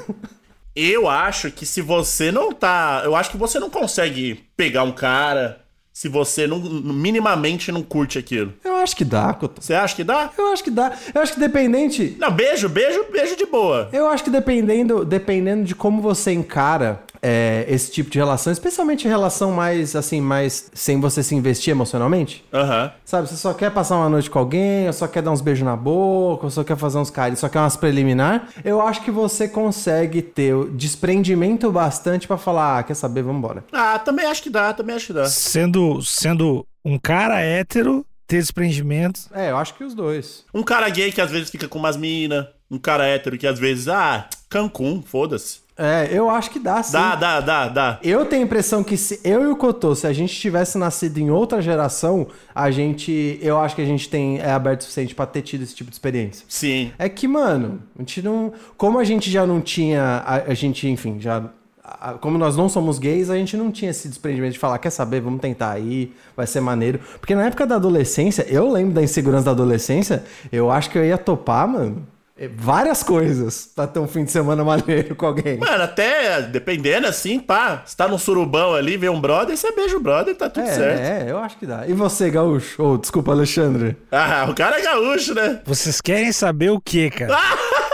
Eu 0.75 1.09
acho 1.09 1.51
que 1.51 1.65
se 1.65 1.81
você 1.81 2.31
não 2.31 2.53
tá. 2.53 3.01
Eu 3.03 3.15
acho 3.15 3.31
que 3.31 3.37
você 3.37 3.59
não 3.59 3.69
consegue 3.69 4.45
pegar 4.55 4.83
um 4.83 4.91
cara 4.91 5.60
se 5.93 6.07
você 6.07 6.47
não 6.47 6.59
minimamente 6.59 7.71
não 7.71 7.83
curte 7.83 8.17
aquilo. 8.17 8.53
Eu 8.63 8.75
acho 8.75 8.95
que 8.95 9.03
dá, 9.03 9.33
Couto. 9.33 9.61
Você 9.61 9.73
acha 9.73 9.95
que 9.95 10.03
dá? 10.03 10.31
Eu 10.37 10.53
acho 10.53 10.63
que 10.63 10.71
dá. 10.71 10.93
Eu 11.13 11.21
acho 11.21 11.33
que 11.33 11.39
dependente. 11.39 12.15
Não, 12.17 12.31
beijo, 12.31 12.69
beijo, 12.69 13.05
beijo 13.11 13.35
de 13.35 13.45
boa. 13.45 13.89
Eu 13.91 14.07
acho 14.07 14.23
que 14.23 14.29
dependendo, 14.29 15.03
dependendo 15.03 15.63
de 15.63 15.75
como 15.75 16.01
você 16.01 16.31
encara 16.31 17.03
é, 17.21 17.65
esse 17.67 17.91
tipo 17.91 18.09
de 18.09 18.17
relação, 18.17 18.51
especialmente 18.51 19.07
relação 19.07 19.51
mais, 19.51 19.95
assim, 19.95 20.19
mais 20.19 20.69
sem 20.73 20.99
você 20.99 21.21
se 21.21 21.35
investir 21.35 21.71
emocionalmente. 21.71 22.43
Aham. 22.51 22.91
Sabe, 23.05 23.27
você 23.27 23.35
só 23.35 23.53
quer 23.53 23.71
passar 23.71 23.97
uma 23.97 24.09
noite 24.09 24.29
com 24.29 24.39
alguém, 24.39 24.87
ou 24.87 24.93
só 24.93 25.07
quer 25.07 25.21
dar 25.21 25.31
uns 25.31 25.41
beijos 25.41 25.63
na 25.63 25.75
boca, 25.75 26.45
ou 26.45 26.49
só 26.49 26.63
quer 26.63 26.77
fazer 26.77 26.97
uns 26.97 27.09
carinhos, 27.09 27.39
só 27.39 27.49
quer 27.49 27.59
umas 27.59 27.77
preliminar. 27.77 28.49
Eu 28.63 28.81
acho 28.81 29.03
que 29.03 29.11
você 29.11 29.47
consegue 29.47 30.21
ter 30.21 30.53
o 30.53 30.69
desprendimento 30.69 31.71
bastante 31.71 32.27
pra 32.27 32.37
falar, 32.37 32.79
ah, 32.79 32.83
quer 32.83 32.95
saber, 32.95 33.21
vambora. 33.21 33.63
Ah, 33.71 33.99
também 33.99 34.25
acho 34.25 34.41
que 34.41 34.49
dá, 34.49 34.73
também 34.73 34.95
acho 34.95 35.07
que 35.07 35.13
dá. 35.13 35.25
Sendo, 35.25 36.01
sendo 36.01 36.65
um 36.83 36.97
cara 36.97 37.39
hétero, 37.39 38.05
ter 38.25 38.39
desprendimento. 38.39 39.21
É, 39.33 39.51
eu 39.51 39.57
acho 39.57 39.75
que 39.75 39.83
os 39.83 39.93
dois. 39.93 40.45
Um 40.53 40.63
cara 40.63 40.89
gay 40.89 41.11
que 41.11 41.21
às 41.21 41.29
vezes 41.29 41.49
fica 41.49 41.67
com 41.67 41.77
umas 41.77 41.97
mina, 41.97 42.49
um 42.69 42.79
cara 42.79 43.05
hétero 43.05 43.37
que 43.37 43.45
às 43.45 43.59
vezes, 43.59 43.87
ah, 43.87 44.27
Cancún, 44.49 45.01
foda-se. 45.01 45.60
É, 45.77 46.09
eu 46.11 46.29
acho 46.29 46.51
que 46.51 46.59
dá 46.59 46.83
sim. 46.83 46.91
Dá, 46.93 47.15
dá, 47.15 47.39
dá, 47.39 47.67
dá. 47.69 47.99
Eu 48.03 48.25
tenho 48.25 48.43
a 48.43 48.45
impressão 48.45 48.83
que 48.83 48.95
se 48.97 49.19
eu 49.23 49.43
e 49.43 49.47
o 49.47 49.55
Cotô, 49.55 49.95
se 49.95 50.05
a 50.05 50.13
gente 50.13 50.35
tivesse 50.35 50.77
nascido 50.77 51.17
em 51.17 51.31
outra 51.31 51.61
geração, 51.61 52.27
a 52.53 52.69
gente. 52.69 53.39
Eu 53.41 53.57
acho 53.59 53.75
que 53.75 53.81
a 53.81 53.85
gente 53.85 54.07
tem 54.09 54.37
é 54.39 54.51
aberto 54.51 54.81
o 54.81 54.83
suficiente 54.83 55.15
pra 55.15 55.25
ter 55.25 55.41
tido 55.41 55.63
esse 55.63 55.73
tipo 55.73 55.89
de 55.89 55.95
experiência. 55.95 56.45
Sim. 56.47 56.91
É 56.99 57.09
que, 57.09 57.27
mano, 57.27 57.81
a 57.97 58.01
gente 58.01 58.21
não. 58.21 58.51
Como 58.77 58.99
a 58.99 59.03
gente 59.03 59.31
já 59.31 59.47
não 59.47 59.59
tinha. 59.61 60.03
A, 60.25 60.35
a 60.51 60.53
gente, 60.53 60.87
enfim, 60.87 61.19
já. 61.19 61.43
a- 61.83 62.13
como 62.13 62.37
nós 62.37 62.55
não 62.55 62.69
somos 62.69 62.99
gays, 62.99 63.29
a 63.29 63.37
gente 63.37 63.55
não 63.57 63.71
tinha 63.71 63.89
esse 63.91 64.07
desprendimento 64.07 64.53
de 64.53 64.59
falar, 64.59 64.77
quer 64.77 64.89
saber, 64.91 65.21
vamos 65.21 65.41
tentar 65.41 65.71
aí, 65.71 66.13
vai 66.37 66.45
ser 66.45 66.59
maneiro. 66.61 66.99
Porque 67.19 67.33
na 67.33 67.45
época 67.47 67.65
da 67.65 67.75
adolescência, 67.77 68.45
eu 68.47 68.69
lembro 68.71 68.93
da 68.93 69.01
insegurança 69.01 69.45
da 69.45 69.51
adolescência, 69.51 70.23
eu 70.51 70.69
acho 70.69 70.89
que 70.91 70.97
eu 70.97 71.05
ia 71.05 71.17
topar, 71.17 71.67
mano, 71.67 72.05
várias 72.47 73.03
coisas 73.03 73.69
pra 73.75 73.87
ter 73.87 73.99
um 73.99 74.07
fim 74.07 74.23
de 74.23 74.31
semana 74.31 74.63
maneiro 74.65 75.15
com 75.15 75.25
alguém. 75.25 75.57
Mano, 75.57 75.83
até 75.83 76.41
dependendo 76.41 77.07
assim, 77.07 77.39
pá, 77.39 77.83
você 77.85 77.95
tá 77.95 78.07
num 78.07 78.17
surubão 78.17 78.73
ali, 78.73 78.97
vê 78.97 79.09
um 79.09 79.19
brother, 79.19 79.55
você 79.55 79.71
beija 79.71 79.97
o 79.97 80.01
brother, 80.01 80.35
tá 80.35 80.49
tudo 80.49 80.65
certo. 80.67 80.99
É, 80.99 81.27
é, 81.27 81.31
eu 81.31 81.37
acho 81.37 81.57
que 81.57 81.65
dá. 81.65 81.85
E 81.87 81.93
você, 81.93 82.29
Gaúcho? 82.29 82.81
Ô, 82.81 82.97
desculpa, 82.97 83.31
Alexandre. 83.31 83.97
Ah, 84.11 84.47
o 84.49 84.55
cara 84.55 84.79
é 84.79 84.83
gaúcho, 84.83 85.33
né? 85.33 85.61
Vocês 85.65 86.01
querem 86.01 86.31
saber 86.31 86.71
o 86.71 86.79
que, 86.79 87.09
cara? 87.09 87.37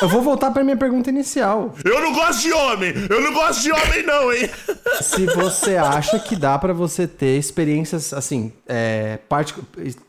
Eu 0.00 0.08
vou 0.08 0.22
voltar 0.22 0.50
pra 0.50 0.64
minha 0.64 0.76
pergunta 0.76 1.10
inicial. 1.10 1.74
Eu 1.84 2.00
não 2.00 2.12
gosto 2.12 2.42
de 2.42 2.52
homem! 2.52 2.92
Eu 3.08 3.20
não 3.20 3.32
gosto 3.32 3.62
de 3.62 3.72
homem, 3.72 4.02
não, 4.04 4.32
hein? 4.32 4.48
Se 5.00 5.26
você 5.26 5.76
acha 5.76 6.18
que 6.18 6.34
dá 6.36 6.58
pra 6.58 6.72
você 6.72 7.06
ter 7.06 7.38
experiências, 7.38 8.12
assim, 8.12 8.52
é, 8.66 9.18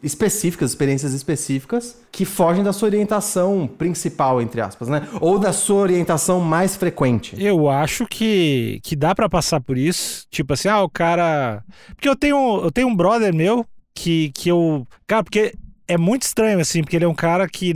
específicas, 0.02 0.72
experiências 0.72 1.14
específicas, 1.14 1.98
que 2.12 2.26
fogem 2.26 2.64
da 2.64 2.74
sua 2.74 2.88
orientação 2.88 3.68
principal, 3.68 4.42
entre 4.42 4.62
aspas, 4.62 4.88
né? 4.88 5.08
Ou 5.20 5.40
da 5.40 5.54
sua 5.54 5.82
orientação 5.82 6.40
mais 6.40 6.76
frequente. 6.76 7.36
Eu 7.38 7.70
acho 7.70 8.06
que, 8.06 8.80
que 8.84 8.96
dá 8.96 9.16
pra 9.16 9.30
passar 9.30 9.62
por 9.62 9.78
isso. 9.78 10.26
Tipo 10.30 10.54
assim, 10.54 10.68
ah, 10.68 10.82
o 10.82 10.90
cara. 10.90 11.64
Porque 11.96 12.08
eu 12.10 12.16
tenho, 12.16 12.62
eu 12.64 12.72
tenho 12.72 12.88
um 12.88 12.96
brother 12.96 13.34
meu 13.34 13.66
que, 13.94 14.32
que 14.34 14.50
eu. 14.50 14.88
Cara, 15.08 15.24
porque 15.24 15.54
é 15.88 15.98
muito 15.98 16.24
estranho, 16.24 16.60
assim, 16.60 16.82
porque 16.82 16.96
ele 16.96 17.06
é 17.06 17.08
um 17.08 17.16
cara 17.16 17.48
que. 17.48 17.74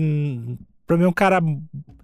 Pra 0.86 0.98
mim 0.98 1.04
é 1.04 1.08
um 1.08 1.14
cara, 1.14 1.40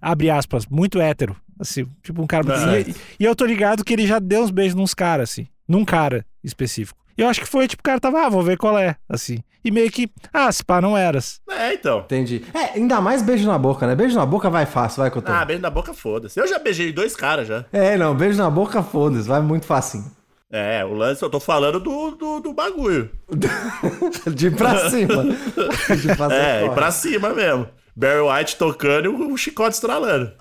abre 0.00 0.30
aspas, 0.30 0.66
muito 0.66 1.00
hétero. 1.00 1.36
Assim, 1.58 1.86
tipo 2.02 2.20
um 2.22 2.26
cara. 2.26 2.44
Ah. 2.48 2.80
E, 2.80 2.94
e 3.20 3.24
eu 3.24 3.36
tô 3.36 3.44
ligado 3.44 3.84
que 3.84 3.92
ele 3.92 4.06
já 4.06 4.18
deu 4.18 4.42
uns 4.42 4.50
beijos 4.50 4.74
nos 4.74 4.94
caras, 4.94 5.30
assim. 5.30 5.46
Num 5.68 5.84
cara 5.84 6.24
específico. 6.42 6.98
E 7.16 7.20
eu 7.22 7.28
acho 7.28 7.40
que 7.40 7.46
foi, 7.46 7.68
tipo, 7.68 7.80
o 7.80 7.84
cara 7.84 8.00
tava, 8.00 8.24
ah, 8.26 8.28
vou 8.28 8.42
ver 8.42 8.56
qual 8.56 8.76
é, 8.78 8.96
assim. 9.08 9.38
E 9.64 9.70
meio 9.70 9.90
que, 9.92 10.10
ah, 10.32 10.50
se 10.50 10.64
pá, 10.64 10.80
não 10.80 10.96
eras. 10.96 11.40
É, 11.48 11.74
então. 11.74 12.00
Entendi. 12.00 12.42
É, 12.52 12.76
ainda 12.78 13.00
mais 13.00 13.22
beijo 13.22 13.46
na 13.46 13.56
boca, 13.56 13.86
né? 13.86 13.94
Beijo 13.94 14.16
na 14.16 14.26
boca 14.26 14.50
vai 14.50 14.66
fácil, 14.66 15.02
vai, 15.02 15.10
Cotô. 15.10 15.30
Ah, 15.30 15.44
beijo 15.44 15.62
na 15.62 15.70
boca, 15.70 15.94
foda-se. 15.94 16.40
Eu 16.40 16.48
já 16.48 16.58
beijei 16.58 16.90
dois 16.92 17.14
caras 17.14 17.46
já. 17.46 17.64
É, 17.72 17.96
não, 17.96 18.14
beijo 18.14 18.38
na 18.38 18.50
boca, 18.50 18.82
foda-se, 18.82 19.28
vai 19.28 19.40
muito 19.40 19.66
facinho. 19.66 20.10
É, 20.50 20.84
o 20.84 20.92
lance, 20.94 21.22
eu 21.22 21.30
tô 21.30 21.38
falando 21.38 21.78
do, 21.78 22.10
do, 22.12 22.40
do 22.40 22.52
bagulho. 22.52 23.10
De 24.34 24.48
ir 24.48 24.56
pra 24.56 24.90
cima. 24.90 25.24
De 25.96 26.14
fazer 26.14 26.34
É, 26.34 26.60
corre. 26.62 26.74
pra 26.74 26.90
cima 26.90 27.30
mesmo. 27.32 27.66
Barry 27.94 28.20
White 28.20 28.56
tocando 28.56 29.06
e 29.06 29.08
o 29.08 29.36
chicote 29.36 29.74
estralando. 29.74 30.32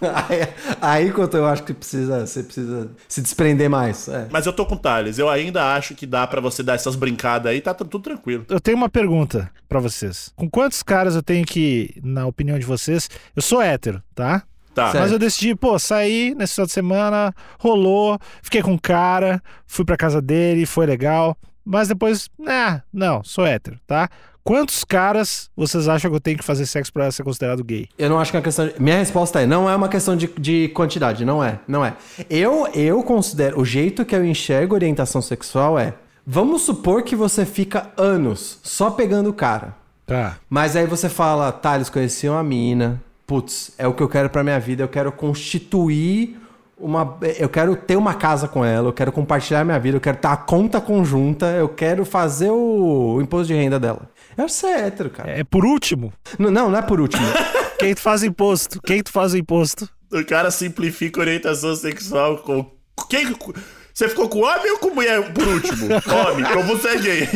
Aí, 0.00 0.48
aí 0.80 1.12
Cotô, 1.12 1.38
eu 1.38 1.46
acho 1.46 1.62
que 1.62 1.72
precisa, 1.72 2.26
você 2.26 2.42
precisa 2.42 2.90
se 3.08 3.22
desprender 3.22 3.70
mais. 3.70 4.08
É. 4.08 4.28
Mas 4.30 4.44
eu 4.44 4.52
tô 4.52 4.66
com 4.66 4.76
Thales. 4.76 5.18
Eu 5.18 5.28
ainda 5.28 5.74
acho 5.74 5.94
que 5.94 6.04
dá 6.04 6.26
pra 6.26 6.40
você 6.40 6.62
dar 6.62 6.74
essas 6.74 6.96
brincadas 6.96 7.50
aí, 7.50 7.60
tá 7.60 7.72
tudo 7.72 8.00
tranquilo. 8.00 8.44
Eu 8.48 8.60
tenho 8.60 8.76
uma 8.76 8.88
pergunta 8.88 9.50
pra 9.68 9.80
vocês. 9.80 10.32
Com 10.36 10.50
quantos 10.50 10.82
caras 10.82 11.14
eu 11.14 11.22
tenho 11.22 11.46
que, 11.46 11.94
na 12.02 12.26
opinião 12.26 12.58
de 12.58 12.66
vocês, 12.66 13.08
eu 13.34 13.42
sou 13.42 13.62
hétero, 13.62 14.02
tá? 14.14 14.42
Tá. 14.74 14.90
Certo. 14.90 15.02
Mas 15.02 15.12
eu 15.12 15.18
decidi, 15.18 15.54
pô, 15.54 15.78
sair 15.78 16.34
nesse 16.34 16.54
final 16.54 16.66
de 16.66 16.72
semana, 16.72 17.34
rolou, 17.58 18.18
fiquei 18.42 18.62
com 18.62 18.74
o 18.74 18.80
cara, 18.80 19.42
fui 19.66 19.84
pra 19.84 19.96
casa 19.96 20.20
dele, 20.20 20.66
foi 20.66 20.84
legal. 20.84 21.34
Mas 21.64 21.88
depois, 21.88 22.28
né, 22.38 22.82
não, 22.92 23.24
sou 23.24 23.46
hétero, 23.46 23.80
tá? 23.86 24.10
Quantos 24.46 24.84
caras 24.84 25.50
vocês 25.56 25.88
acham 25.88 26.08
que 26.08 26.16
eu 26.16 26.20
tenho 26.20 26.38
que 26.38 26.44
fazer 26.44 26.66
sexo 26.66 26.92
pra 26.92 27.10
ser 27.10 27.24
considerado 27.24 27.64
gay? 27.64 27.88
Eu 27.98 28.08
não 28.08 28.16
acho 28.16 28.30
que 28.30 28.36
é 28.36 28.38
uma 28.38 28.44
questão. 28.44 28.68
De... 28.68 28.80
Minha 28.80 28.98
resposta 28.98 29.40
é: 29.40 29.46
não 29.46 29.68
é 29.68 29.74
uma 29.74 29.88
questão 29.88 30.16
de, 30.16 30.28
de 30.38 30.68
quantidade, 30.68 31.24
não 31.24 31.42
é. 31.42 31.58
Não 31.66 31.84
é. 31.84 31.94
Eu, 32.30 32.68
eu 32.72 33.02
considero. 33.02 33.60
O 33.60 33.64
jeito 33.64 34.04
que 34.04 34.14
eu 34.14 34.24
enxergo 34.24 34.76
orientação 34.76 35.20
sexual 35.20 35.76
é. 35.76 35.94
Vamos 36.24 36.62
supor 36.62 37.02
que 37.02 37.16
você 37.16 37.44
fica 37.44 37.90
anos 37.96 38.60
só 38.62 38.88
pegando 38.88 39.30
o 39.30 39.32
cara. 39.32 39.74
Tá. 40.06 40.38
Mas 40.48 40.76
aí 40.76 40.86
você 40.86 41.08
fala, 41.08 41.50
Thales, 41.50 41.90
conheci 41.90 42.28
uma 42.28 42.44
mina. 42.44 43.02
Putz, 43.26 43.72
é 43.76 43.88
o 43.88 43.94
que 43.94 44.02
eu 44.02 44.08
quero 44.08 44.30
pra 44.30 44.44
minha 44.44 44.60
vida. 44.60 44.84
Eu 44.84 44.88
quero 44.88 45.10
constituir 45.10 46.40
uma. 46.78 47.18
Eu 47.36 47.48
quero 47.48 47.74
ter 47.74 47.96
uma 47.96 48.14
casa 48.14 48.46
com 48.46 48.64
ela. 48.64 48.90
Eu 48.90 48.92
quero 48.92 49.10
compartilhar 49.10 49.64
minha 49.64 49.80
vida. 49.80 49.96
Eu 49.96 50.00
quero 50.00 50.18
ter 50.18 50.28
a 50.28 50.36
conta 50.36 50.80
conjunta. 50.80 51.46
Eu 51.46 51.68
quero 51.68 52.04
fazer 52.04 52.50
o, 52.50 53.16
o 53.16 53.20
imposto 53.20 53.48
de 53.48 53.54
renda 53.54 53.80
dela. 53.80 54.08
Eu 54.36 54.44
acho 54.44 54.54
que 54.54 54.60
você 54.60 54.66
é 54.66 54.86
hétero, 54.86 55.10
cara. 55.10 55.30
É 55.30 55.44
por 55.44 55.64
último, 55.64 56.12
Não, 56.38 56.50
não, 56.50 56.70
não 56.70 56.78
é 56.78 56.82
por 56.82 57.00
último. 57.00 57.24
quem 57.78 57.94
tu 57.94 58.00
faz 58.00 58.22
imposto? 58.22 58.80
Quem 58.82 59.02
tu 59.02 59.10
faz 59.10 59.34
imposto? 59.34 59.88
O 60.12 60.24
cara 60.24 60.50
simplifica 60.50 61.20
orientação 61.20 61.74
sexual 61.74 62.38
com. 62.38 62.70
Quem. 63.08 63.34
Você 63.92 64.08
ficou 64.10 64.28
com 64.28 64.40
homem 64.40 64.72
ou 64.72 64.78
com 64.78 64.90
mulher 64.90 65.32
por 65.32 65.46
último? 65.48 65.86
homem, 66.12 66.44
como 66.52 66.76
você 66.76 66.88
é 66.88 66.96
gay. 66.98 67.28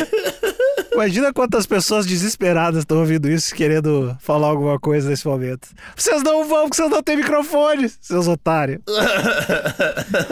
Imagina 0.94 1.32
quantas 1.32 1.66
pessoas 1.66 2.06
desesperadas 2.06 2.80
estão 2.80 3.00
ouvindo 3.00 3.28
isso, 3.28 3.54
querendo 3.54 4.16
falar 4.20 4.46
alguma 4.48 4.78
coisa 4.78 5.10
nesse 5.10 5.26
momento. 5.26 5.68
Vocês 5.96 6.22
não 6.22 6.48
vão, 6.48 6.62
porque 6.68 6.76
vocês 6.76 6.90
não 6.90 7.02
têm 7.02 7.16
microfone, 7.16 7.90
seus 8.00 8.26
otários. 8.28 8.80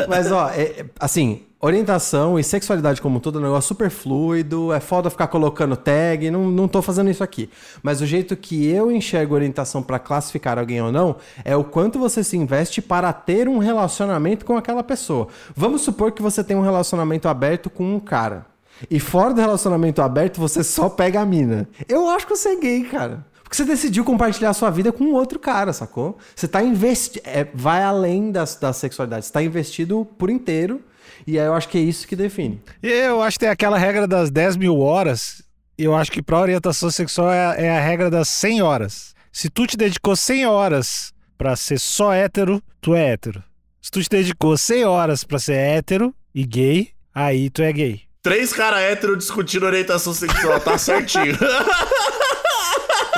Mas, 0.09 0.31
ó, 0.31 0.49
é- 0.51 0.63
é- 0.63 0.85
assim, 1.01 1.43
orientação 1.65 2.41
e 2.41 2.43
sexualidade 2.43 3.01
como 3.01 3.21
todo 3.21 3.39
é 3.39 3.41
um 3.41 3.45
negócio 3.45 3.69
super 3.69 3.89
fluido, 3.89 4.73
é 4.73 4.81
foda 4.81 5.09
ficar 5.09 5.29
colocando 5.29 5.77
tag, 5.77 6.29
não, 6.29 6.51
não 6.51 6.67
tô 6.67 6.83
fazendo 6.83 7.09
isso 7.09 7.23
aqui. 7.23 7.49
Mas 7.81 8.01
o 8.01 8.07
jeito 8.07 8.37
que 8.37 8.67
eu 8.67 8.91
enxergo 8.91 9.37
orientação 9.37 9.81
pra 9.81 10.01
classificar 10.01 10.59
alguém 10.59 10.83
ou 10.83 10.91
não 10.91 11.17
é 11.45 11.57
o 11.57 11.63
quanto 11.63 12.01
você 12.01 12.25
se 12.25 12.37
investe 12.37 12.83
para 12.83 13.13
ter 13.13 13.49
um 13.49 13.59
relacionamento 13.59 14.45
com 14.45 14.57
aquela 14.57 14.83
pessoa. 14.83 15.29
Vamos 15.55 15.83
supor 15.83 16.11
que 16.11 16.21
você 16.21 16.43
tem 16.43 16.57
um 16.57 16.63
relacionamento 16.63 17.29
aberto 17.29 17.71
com 17.71 17.95
um 17.95 18.01
cara. 18.01 18.45
E 18.91 18.99
fora 18.99 19.33
do 19.33 19.41
relacionamento 19.41 20.03
aberto, 20.03 20.41
você 20.41 20.65
só 20.65 20.89
pega 20.89 21.21
a 21.21 21.27
mina. 21.27 21.69
Eu 21.89 22.09
acho 22.09 22.27
que 22.27 22.35
você 22.35 22.49
é 22.49 22.57
gay, 22.57 22.83
cara. 22.85 23.25
Porque 23.45 23.55
você 23.55 23.65
decidiu 23.65 24.05
compartilhar 24.05 24.53
sua 24.55 24.71
vida 24.71 24.91
com 24.91 25.13
outro 25.13 25.39
cara, 25.39 25.73
sacou? 25.73 26.19
Você 26.35 26.49
tá 26.49 26.61
investido. 26.63 27.25
vai 27.55 27.85
além 27.85 28.33
das, 28.33 28.57
da 28.57 28.73
sexualidade. 28.73 29.27
Você 29.27 29.33
tá 29.33 29.43
investido 29.43 30.09
por 30.19 30.29
inteiro. 30.29 30.83
E 31.27 31.39
aí 31.39 31.47
eu 31.47 31.55
acho 31.55 31.69
que 31.69 31.79
é 31.79 31.81
isso 31.81 32.07
que 32.07 32.17
define. 32.17 32.61
E 32.83 32.89
Eu 32.89 33.23
acho 33.23 33.37
que 33.39 33.41
tem 33.45 33.49
aquela 33.49 33.79
regra 33.79 34.07
das 34.07 34.31
10 34.31 34.57
mil 34.57 34.79
horas. 34.79 35.43
e 35.79 35.85
Eu 35.85 35.95
acho 35.95 36.11
que 36.13 36.23
pra 36.23 36.41
orientação 36.41 36.91
sexual 36.91 37.31
é 37.33 37.47
a, 37.47 37.55
é 37.55 37.71
a 37.79 37.81
regra 37.81 38.11
das 38.11 38.29
100 38.29 38.63
horas. 38.63 39.15
Se 39.33 39.49
tu 39.49 39.67
te 39.67 39.77
dedicou 39.77 40.15
100 40.17 40.47
horas 40.47 41.13
pra 41.39 41.57
ser 41.57 41.79
só 41.79 42.13
hétero, 42.13 42.63
tu 42.81 42.95
é 42.95 43.13
hétero. 43.13 43.43
Se 43.81 43.91
tu 43.91 44.03
te 44.03 44.09
dedicou 44.09 44.57
100 44.57 44.85
horas 44.85 45.25
pra 45.25 45.39
ser 45.39 45.55
hétero 45.57 46.15
e 46.35 46.45
gay, 46.45 46.91
aí 47.15 47.51
tu 47.51 47.63
é 47.63 47.73
gay. 47.73 48.03
Três 48.23 48.53
caras 48.53 48.81
héteros 48.81 49.19
discutindo 49.19 49.67
orientação 49.67 50.13
sexual, 50.15 50.61
tá 50.61 50.79
certinho. 50.79 51.37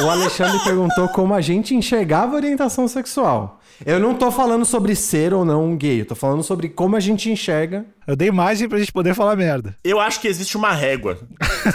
O 0.02 0.10
Alexandre 0.10 0.58
perguntou 0.64 1.08
como 1.10 1.34
a 1.34 1.40
gente 1.40 1.72
enxergava 1.74 2.32
a 2.32 2.36
orientação 2.36 2.88
sexual. 2.88 3.60
Eu 3.84 3.98
não 3.98 4.14
tô 4.14 4.30
falando 4.30 4.64
sobre 4.64 4.94
ser 4.94 5.32
ou 5.32 5.44
não 5.44 5.64
um 5.64 5.76
gay, 5.76 6.00
eu 6.00 6.06
tô 6.06 6.14
falando 6.14 6.42
sobre 6.42 6.68
como 6.68 6.96
a 6.96 7.00
gente 7.00 7.30
enxerga. 7.30 7.84
Eu 8.06 8.16
dei 8.16 8.30
margem 8.30 8.68
pra 8.68 8.78
gente 8.78 8.92
poder 8.92 9.14
falar 9.14 9.36
merda. 9.36 9.76
Eu 9.82 10.00
acho 10.00 10.20
que 10.20 10.28
existe 10.28 10.56
uma 10.56 10.72
régua. 10.72 11.18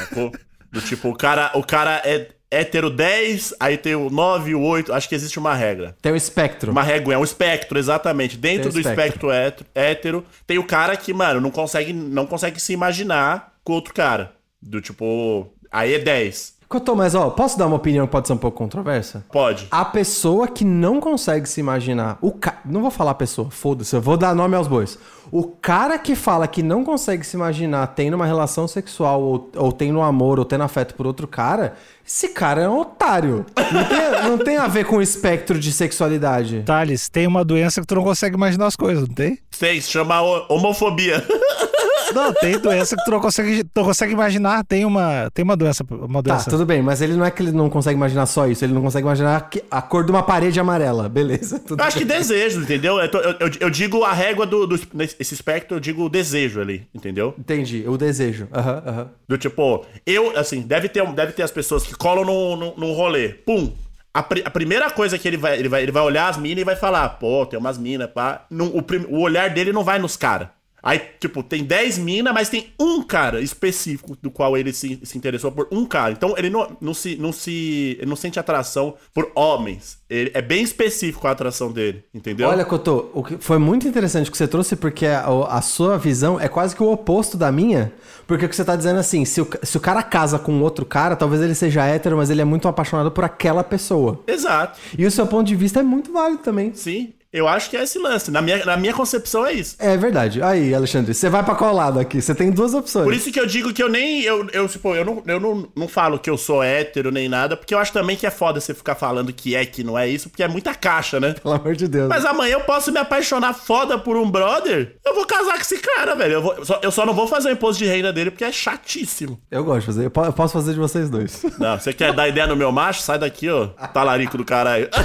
Do 0.72 0.82
tipo, 0.82 1.10
o 1.10 1.16
cara, 1.16 1.52
o 1.56 1.64
cara 1.64 2.02
é 2.06 2.28
hétero 2.52 2.90
10, 2.90 3.56
aí 3.60 3.78
tem 3.78 3.96
o 3.96 4.10
9 4.10 4.52
e 4.52 4.56
o 4.56 4.62
8. 4.62 4.94
Acho 4.94 5.10
que 5.10 5.16
existe 5.16 5.40
uma 5.40 5.54
regra. 5.54 5.96
Tem 6.02 6.12
o 6.12 6.16
espectro. 6.16 6.72
Uma 6.72 6.84
régua, 6.84 7.14
é 7.14 7.18
um 7.18 7.24
espectro, 7.24 7.78
exatamente. 7.78 8.38
Dentro 8.38 8.72
Tem 8.72 8.72
do 8.72 8.80
espectro. 8.80 9.04
espectro 9.04 9.32
hétero, 9.32 9.70
hétero, 9.74 10.26
tem 10.46 10.58
o 10.58 10.64
cara 10.64 10.96
que, 10.96 11.14
mano, 11.14 11.42
não 11.42 11.52
consegue, 11.52 11.94
não 11.94 12.26
consegue 12.26 12.60
se 12.60 12.74
imaginar 12.74 13.56
com 13.64 13.74
outro 13.74 13.94
cara. 13.94 14.34
Do 14.62 14.82
tipo, 14.82 15.52
aí 15.72 15.94
é 15.94 16.00
10. 16.00 16.59
Cotô, 16.70 16.96
mas 16.96 17.16
ó, 17.16 17.32
posso 17.32 17.58
dar 17.58 17.66
uma 17.66 17.78
opinião 17.78 18.06
que 18.06 18.12
pode 18.12 18.28
ser 18.28 18.34
um 18.34 18.38
pouco 18.38 18.56
controversa? 18.60 19.26
Pode. 19.32 19.68
A 19.72 19.84
pessoa 19.84 20.48
que 20.48 20.64
não 20.64 21.00
consegue 21.00 21.50
se 21.50 21.60
imaginar. 21.60 22.20
O 22.22 22.32
ca... 22.32 22.60
Não 22.64 22.80
vou 22.82 22.92
falar 22.92 23.16
pessoa, 23.16 23.50
foda-se, 23.50 23.96
eu 23.96 24.00
vou 24.02 24.16
dar 24.16 24.36
nome 24.36 24.56
aos 24.56 24.68
bois. 24.68 25.00
O 25.32 25.44
cara 25.48 25.98
que 25.98 26.16
fala 26.16 26.48
que 26.48 26.62
não 26.62 26.84
consegue 26.84 27.26
se 27.26 27.36
imaginar 27.36 27.88
tendo 27.88 28.14
uma 28.14 28.26
relação 28.28 28.68
sexual, 28.68 29.20
ou, 29.20 29.50
ou 29.56 29.72
tendo 29.72 30.00
amor, 30.00 30.38
ou 30.38 30.46
tendo 30.46 30.64
afeto 30.64 30.94
por 30.94 31.08
outro 31.08 31.28
cara, 31.28 31.74
esse 32.06 32.30
cara 32.30 32.62
é 32.62 32.70
um 32.70 32.80
otário. 32.80 33.48
Não 33.72 33.84
tem, 33.86 34.30
não 34.30 34.38
tem 34.38 34.58
a 34.58 34.68
ver 34.68 34.86
com 34.86 34.98
o 34.98 35.02
espectro 35.02 35.60
de 35.60 35.72
sexualidade. 35.72 36.62
Thales, 36.68 37.10
tem 37.10 37.26
uma 37.26 37.44
doença 37.44 37.82
que 37.82 37.88
tu 37.88 37.96
não 37.96 38.04
consegue 38.04 38.36
imaginar 38.36 38.68
as 38.68 38.76
coisas, 38.76 39.08
não 39.08 39.16
tem? 39.16 39.40
Sei, 39.50 39.82
se 39.82 39.90
chama 39.90 40.22
ho- 40.22 40.46
homofobia. 40.50 41.24
Não, 42.14 42.34
tem 42.34 42.58
doença 42.60 42.96
que 42.96 43.04
tu 43.06 43.12
não 43.12 43.20
consegue, 43.20 43.64
tu 43.64 43.70
não 43.78 43.84
consegue 43.86 44.14
imaginar. 44.14 44.64
Tem 44.66 44.86
uma, 44.86 45.30
tem 45.34 45.44
uma 45.44 45.56
doença, 45.56 45.84
uma 45.90 46.22
Tá, 46.24 46.34
doença. 46.34 46.50
tudo 46.50 46.66
bem, 46.66 46.82
mas 46.82 47.02
ele 47.02 47.14
não 47.14 47.26
é 47.26 47.32
que 47.32 47.42
ele 47.44 47.52
não 47.52 47.70
consegue 47.70 47.96
imaginar 47.96 48.26
só 48.26 48.48
isso, 48.48 48.64
ele 48.66 48.74
não 48.74 48.82
consegue 48.82 49.06
imaginar 49.06 49.50
que- 49.50 49.64
a 49.70 49.82
cor 49.82 50.04
de 50.04 50.12
uma 50.12 50.24
parede 50.24 50.60
amarela. 50.60 51.08
Beleza, 51.10 51.60
tudo 51.60 51.82
Eu 51.82 51.86
acho 51.86 51.98
que 51.98 52.06
desejo, 52.06 52.62
entendeu? 52.62 52.98
Eu, 53.00 53.10
eu- 53.40 53.50
eu- 53.60 53.70
digo 53.70 54.04
a 54.04 54.12
régua 54.14 54.46
do, 54.46 54.66
do- 54.66 54.80
Nesse 54.94 55.16
espectro, 55.34 55.78
eu 55.78 55.80
digo 55.80 56.04
o 56.04 56.10
desejo 56.10 56.60
ali, 56.62 56.88
entendeu? 56.94 57.34
Entendi, 57.38 57.84
o 57.88 57.98
desejo. 57.98 58.48
Aham, 58.54 58.84
aham. 58.86 59.08
Do 59.28 59.38
tipo, 59.38 59.86
eu, 60.06 60.38
assim, 60.38 60.62
deve 60.62 60.90
ter, 60.90 61.06
deve 61.14 61.32
ter 61.34 61.44
as 61.44 61.52
pessoas 61.52 61.84
que 61.84 61.94
colam 61.96 62.26
no, 62.26 62.56
no, 62.56 62.76
no 62.78 62.94
rolê. 62.94 63.30
Pum! 63.30 63.72
A, 64.12 64.24
pri- 64.24 64.42
a 64.44 64.50
primeira 64.50 64.90
coisa 64.90 65.18
que 65.20 65.28
ele 65.28 65.38
vai, 65.38 65.58
ele 65.60 65.70
vai. 65.70 65.84
Ele 65.84 65.92
vai 65.92 66.02
olhar 66.02 66.30
as 66.30 66.38
minas 66.38 66.62
e 66.62 66.66
vai 66.66 66.76
falar, 66.76 67.08
pô, 67.10 67.46
tem 67.46 67.60
umas 67.60 67.78
minas, 67.78 68.10
pá. 68.10 68.46
Não- 68.50 68.68
o, 68.68 68.84
o 69.10 69.22
olhar 69.22 69.50
dele 69.52 69.72
não 69.72 69.84
vai 69.84 70.00
nos 70.00 70.18
caras. 70.18 70.48
Aí, 70.82 71.02
tipo, 71.20 71.44
tem 71.44 71.64
10 71.64 71.98
minas, 71.98 72.34
mas 72.34 72.50
tem 72.50 72.74
um 72.80 73.02
cara 73.02 73.42
específico 73.42 74.18
do 74.22 74.32
qual 74.32 74.58
ele 74.58 74.72
se, 74.72 75.00
se 75.04 75.18
interessou 75.18 75.52
por 75.52 75.68
um 75.72 75.86
cara. 75.86 76.12
Então 76.12 76.36
ele 76.38 76.50
não, 76.50 76.78
não, 76.80 76.94
se, 76.94 77.16
não 77.18 77.32
se. 77.32 77.98
Ele 78.00 78.10
não 78.10 78.16
sente 78.16 78.40
atração 78.40 78.96
por 79.14 79.32
homens. 79.36 80.00
Ele, 80.10 80.32
é 80.34 80.42
bem 80.42 80.64
específico 80.64 81.28
a 81.28 81.32
atração 81.32 81.72
dele, 81.72 82.04
entendeu? 82.14 82.50
Olha, 82.50 82.66
Cotô, 82.66 83.10
o 83.14 83.24
que 83.24 83.38
foi 83.38 83.58
muito 83.60 83.88
interessante 83.88 84.30
o 84.30 84.32
que 84.32 84.38
você 84.38 84.48
trouxe, 84.48 84.76
porque 84.76 85.06
a, 85.06 85.28
a 85.50 85.62
sua 85.62 85.98
visão 85.98 86.40
é 86.40 86.48
quase 86.48 86.76
que 86.76 86.82
o 86.82 86.92
oposto 86.92 87.38
da 87.38 87.52
minha. 87.52 87.92
Porque 88.26 88.46
o 88.46 88.50
que 88.50 88.56
você 88.56 88.64
tá 88.64 88.76
dizendo 88.76 88.98
é 88.98 89.00
assim, 89.00 89.26
se 89.26 89.42
o, 89.42 89.48
se 89.64 89.78
o 89.78 89.80
cara 89.80 90.02
casa 90.04 90.40
com 90.40 90.62
outro 90.62 90.86
cara, 90.86 91.16
talvez 91.16 91.42
ele 91.42 91.56
seja 91.56 91.86
hétero, 91.86 92.18
mas 92.18 92.30
ele 92.30 92.42
é 92.42 92.46
muito 92.46 92.68
apaixonado 92.68 93.12
por 93.12 93.24
aquela 93.24 93.64
pessoa. 93.64 94.22
Exato. 94.28 94.80
E 94.98 95.06
o 95.06 95.12
seu 95.12 95.28
ponto 95.28 95.48
de 95.48 95.56
vista 95.56 95.80
é 95.80 95.84
muito 95.84 96.12
válido 96.14 96.42
também. 96.42 96.74
Sim. 96.74 97.14
Eu 97.32 97.48
acho 97.48 97.70
que 97.70 97.78
é 97.78 97.84
esse 97.84 98.00
lance. 98.00 98.32
Na 98.32 98.42
minha, 98.42 98.66
na 98.66 98.76
minha 98.76 98.94
concepção 98.94 99.46
é 99.46 99.54
isso. 99.54 99.76
É 99.78 99.96
verdade. 99.96 100.42
Aí, 100.42 100.74
Alexandre, 100.74 101.14
você 101.14 101.30
vai 101.30 101.44
pra 101.44 101.54
qual 101.54 101.74
lado 101.76 102.00
aqui? 102.00 102.20
Você 102.22 102.34
tem 102.34 102.50
duas 102.50 102.74
opções. 102.74 103.04
Por 103.06 103.14
isso 103.14 103.32
que 103.32 103.40
eu 103.40 103.46
digo 103.46 103.72
que 103.72 103.84
eu 103.84 103.88
nem. 103.90 104.22
Eu, 104.24 104.48
eu, 104.52 104.68
tipo, 104.68 104.96
eu, 104.96 105.06
não, 105.06 105.22
eu 105.28 105.40
não, 105.40 105.68
não 105.76 105.88
falo 105.88 106.18
que 106.18 106.28
eu 106.30 106.38
sou 106.38 106.64
hétero 106.64 107.12
nem 107.12 107.30
nada, 107.30 107.56
porque 107.56 107.74
eu 107.74 107.78
acho 107.78 107.94
também 107.94 108.18
que 108.18 108.26
é 108.26 108.32
foda 108.32 108.60
você 108.60 108.74
ficar 108.74 108.96
falando 108.96 109.32
que 109.32 109.56
é, 109.56 109.64
que 109.66 109.84
não 109.84 109.98
é 109.98 110.08
isso, 110.08 110.28
porque 110.30 110.42
é 110.42 110.48
muita 110.48 110.74
caixa, 110.74 111.20
né? 111.20 111.34
Pelo 111.42 111.54
amor 111.54 111.76
de 111.76 111.88
Deus. 111.88 112.10
Mas 112.10 112.26
amanhã 112.26 112.54
eu 112.54 112.62
posso 112.62 112.92
me 112.92 112.98
apaixonar 112.98 113.54
foda 113.54 113.98
por 114.00 114.18
um 114.18 114.30
brother. 114.30 114.96
Eu 115.06 115.14
vou 115.14 115.26
casar 115.28 115.54
com 115.54 115.62
esse 115.62 115.78
cara, 115.78 116.16
velho. 116.16 116.34
Eu, 116.34 116.42
vou- 116.42 116.66
só, 116.66 116.80
eu 116.82 116.92
só 116.92 117.06
não 117.06 117.14
vou 117.14 117.28
fazer 117.28 117.50
o 117.50 117.52
imposto 117.52 117.84
de 117.84 117.88
renda 117.90 118.12
dele 118.12 118.32
porque 118.32 118.44
é 118.44 118.52
chatíssimo. 118.52 119.40
Eu 119.52 119.64
gosto 119.64 119.82
de 119.82 119.86
fazer. 119.86 120.06
Eu 120.06 120.12
po- 120.12 120.26
eu 120.26 120.34
posso 120.34 120.54
fazer 120.54 120.74
de 120.74 120.80
vocês 120.80 121.10
dois. 121.12 121.44
Não, 121.60 121.78
você 121.80 121.94
quer 121.94 122.12
dar 122.12 122.28
ideia 122.28 122.48
no 122.48 122.56
meu 122.56 122.72
macho? 122.72 123.02
Sai 123.04 123.20
daqui, 123.20 123.48
ó. 123.50 123.68
Talarico 123.94 124.36
do 124.36 124.44
caralho. 124.44 124.90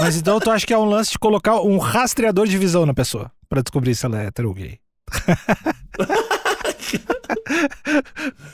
Mas 0.00 0.16
então 0.16 0.40
tu 0.40 0.50
acha 0.50 0.66
que 0.66 0.72
é 0.72 0.78
um 0.78 0.84
lance 0.86 1.12
de 1.12 1.18
colocar 1.18 1.60
um 1.60 1.78
rastreador 1.78 2.46
de 2.46 2.56
visão 2.56 2.86
na 2.86 2.94
pessoa 2.94 3.30
pra 3.48 3.60
descobrir 3.62 3.94
se 3.94 4.06
ela 4.06 4.22
é 4.22 4.26
hétero 4.26 4.48
ou 4.48 4.54
gay? 4.54 4.78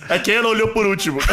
É 0.08 0.18
quem 0.18 0.42
não 0.42 0.50
olhou 0.50 0.68
por 0.68 0.86
último. 0.86 1.18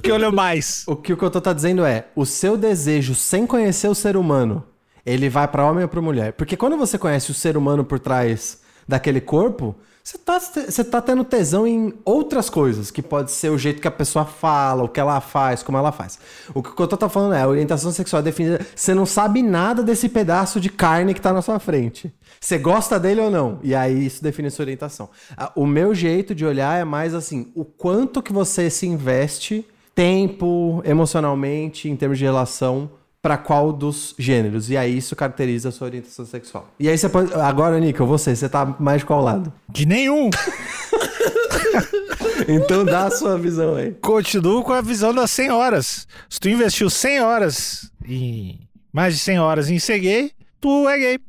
Que 0.00 0.12
olhou 0.12 0.30
mais? 0.32 0.84
O 0.86 0.94
que 0.94 1.12
o 1.12 1.16
Cotô 1.16 1.40
tá 1.40 1.52
dizendo 1.52 1.84
é: 1.84 2.06
o 2.14 2.24
seu 2.24 2.56
desejo 2.56 3.14
sem 3.14 3.46
conhecer 3.46 3.88
o 3.88 3.94
ser 3.94 4.16
humano, 4.16 4.64
ele 5.04 5.28
vai 5.28 5.46
pra 5.48 5.64
homem 5.64 5.82
ou 5.82 5.88
pra 5.88 6.00
mulher? 6.00 6.32
Porque 6.34 6.56
quando 6.56 6.76
você 6.76 6.96
conhece 6.96 7.30
o 7.30 7.34
ser 7.34 7.56
humano 7.56 7.84
por 7.84 7.98
trás 7.98 8.60
daquele 8.86 9.20
corpo, 9.20 9.74
você 10.04 10.18
tá, 10.18 10.38
você 10.38 10.82
tá 10.82 11.00
tendo 11.00 11.22
tesão 11.22 11.64
em 11.64 11.94
outras 12.04 12.50
coisas, 12.50 12.90
que 12.90 13.00
pode 13.00 13.30
ser 13.30 13.50
o 13.50 13.58
jeito 13.58 13.80
que 13.80 13.86
a 13.86 13.92
pessoa 13.92 14.24
fala, 14.24 14.82
o 14.82 14.88
que 14.88 14.98
ela 14.98 15.20
faz, 15.20 15.62
como 15.62 15.78
ela 15.78 15.92
faz. 15.92 16.18
O 16.52 16.60
que 16.62 16.70
o 16.70 16.74
Cotô 16.74 16.96
tá 16.96 17.08
falando 17.08 17.34
é: 17.34 17.42
a 17.42 17.48
orientação 17.48 17.92
sexual 17.92 18.20
é 18.20 18.24
definida. 18.24 18.66
Você 18.74 18.94
não 18.94 19.06
sabe 19.06 19.42
nada 19.42 19.82
desse 19.82 20.08
pedaço 20.08 20.60
de 20.60 20.68
carne 20.68 21.14
que 21.14 21.20
tá 21.20 21.32
na 21.32 21.40
sua 21.40 21.60
frente. 21.60 22.12
Você 22.40 22.58
gosta 22.58 22.98
dele 22.98 23.20
ou 23.20 23.30
não? 23.30 23.60
E 23.62 23.74
aí 23.74 24.06
isso 24.06 24.22
define 24.22 24.50
sua 24.50 24.64
orientação. 24.64 25.08
Ah, 25.36 25.52
O 25.54 25.64
meu 25.66 25.94
jeito 25.94 26.34
de 26.34 26.44
olhar 26.44 26.80
é 26.80 26.84
mais 26.84 27.14
assim: 27.14 27.52
o 27.54 27.64
quanto 27.64 28.20
que 28.20 28.32
você 28.32 28.68
se 28.68 28.86
investe 28.86 29.64
tempo, 29.94 30.82
emocionalmente, 30.84 31.88
em 31.88 31.94
termos 31.94 32.18
de 32.18 32.24
relação, 32.24 32.90
pra 33.22 33.38
qual 33.38 33.72
dos 33.72 34.14
gêneros. 34.18 34.68
E 34.68 34.76
aí 34.76 34.98
isso 34.98 35.14
caracteriza 35.14 35.68
a 35.68 35.72
sua 35.72 35.86
orientação 35.86 36.26
sexual. 36.26 36.68
E 36.78 36.88
aí 36.88 36.98
você 36.98 37.08
pode. 37.08 37.32
Agora, 37.34 37.78
Nico, 37.78 38.04
você, 38.04 38.34
você 38.34 38.48
tá 38.48 38.76
mais 38.80 39.00
de 39.00 39.06
qual 39.06 39.22
lado? 39.22 39.52
De 39.68 39.86
nenhum. 39.86 40.28
Então 42.48 42.84
dá 42.84 43.06
a 43.06 43.10
sua 43.10 43.38
visão 43.38 43.76
aí. 43.76 43.92
Continuo 44.00 44.64
com 44.64 44.72
a 44.72 44.80
visão 44.80 45.14
das 45.14 45.30
100 45.30 45.50
horas. 45.50 46.08
Se 46.28 46.40
tu 46.40 46.48
investiu 46.48 46.90
100 46.90 47.20
horas 47.20 47.90
em 48.04 48.68
mais 48.92 49.14
de 49.14 49.20
100 49.20 49.38
horas 49.38 49.70
em 49.70 49.78
ser 49.78 50.00
gay, 50.00 50.32
tu 50.60 50.88
é 50.88 50.98
gay. 50.98 51.20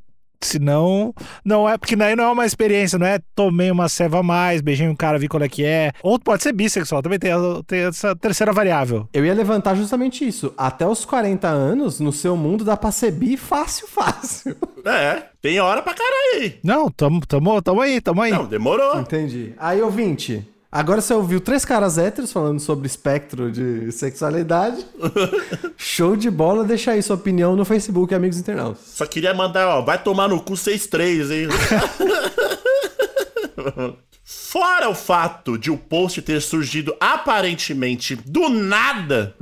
Se 0.46 0.60
não, 0.60 1.14
não 1.44 1.68
é, 1.68 1.78
porque 1.78 1.96
daí 1.96 2.16
não 2.16 2.26
é 2.26 2.32
uma 2.32 2.46
experiência, 2.46 3.00
não 3.00 3.08
é 3.08 3.20
tomei 3.36 3.72
uma 3.72 3.90
ceva 3.90 4.20
a 4.20 4.24
mais, 4.24 4.62
beijei 4.62 4.88
um 4.88 4.96
cara, 4.96 5.18
vi 5.18 5.28
qual 5.28 5.42
é 5.42 5.50
que 5.50 5.64
é. 5.66 5.92
Ou 6.02 6.20
pode 6.20 6.44
ser 6.44 6.54
bissexual, 6.54 7.02
também 7.02 7.20
tem, 7.20 7.32
tem 7.66 7.80
essa 7.86 8.16
terceira 8.16 8.52
variável. 8.52 9.08
Eu 9.14 9.26
ia 9.26 9.34
levantar 9.34 9.76
justamente 9.76 10.28
isso. 10.28 10.54
Até 10.58 10.88
os 10.88 11.06
40 11.06 11.48
anos, 11.48 12.00
no 12.00 12.12
seu 12.12 12.36
mundo, 12.36 12.64
dá 12.64 12.76
pra 12.78 12.92
ser 12.92 13.12
bi 13.12 13.38
fácil, 13.38 13.88
fácil. 13.88 14.56
É, 14.86 15.24
tem 15.42 15.60
hora 15.60 15.82
pra 15.82 15.94
caralho 15.94 16.42
aí. 16.42 16.60
Não, 16.64 16.90
tamo, 16.90 17.26
tamo, 17.26 17.62
tamo 17.62 17.82
aí, 17.82 18.02
tamo 18.02 18.22
aí. 18.22 18.32
Não, 18.32 18.46
demorou. 18.46 19.00
Entendi. 19.00 19.54
Aí, 19.58 19.82
ouvinte, 19.82 20.46
agora 20.74 21.00
você 21.00 21.14
ouviu 21.14 21.40
três 21.40 21.64
caras 21.64 21.98
héteros 21.98 22.32
falando 22.32 22.60
sobre 22.60 22.88
espectro 22.88 23.52
de 23.52 23.92
sexualidade. 23.92 24.84
Show 25.78 26.16
de 26.16 26.32
bola, 26.32 26.64
deixa 26.64 26.92
aí 26.92 27.04
sua 27.04 27.16
opinião 27.16 27.56
no 27.56 27.64
Facebook, 27.64 28.14
amigos 28.14 28.40
internautas. 28.40 28.82
Só 28.88 29.06
queria 29.06 29.34
mandar, 29.34 29.68
ó, 29.68 29.82
vai 29.82 30.02
tomar 30.02 30.28
no 30.28 30.42
cu 30.42 30.54
6-3, 30.54 31.32
hein? 31.32 31.48
Fora 34.26 34.90
o 34.90 34.96
fato 34.96 35.58
de 35.58 35.70
o 35.70 35.78
post 35.78 36.22
ter 36.22 36.42
surgido 36.42 36.96
aparentemente 37.00 38.16
do 38.16 38.50
nada 38.50 39.36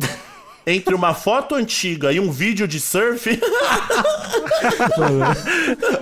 entre 0.65 0.93
uma 0.93 1.13
foto 1.13 1.55
antiga 1.55 2.11
e 2.11 2.19
um 2.19 2.31
vídeo 2.31 2.67
de 2.67 2.79
surf, 2.79 3.29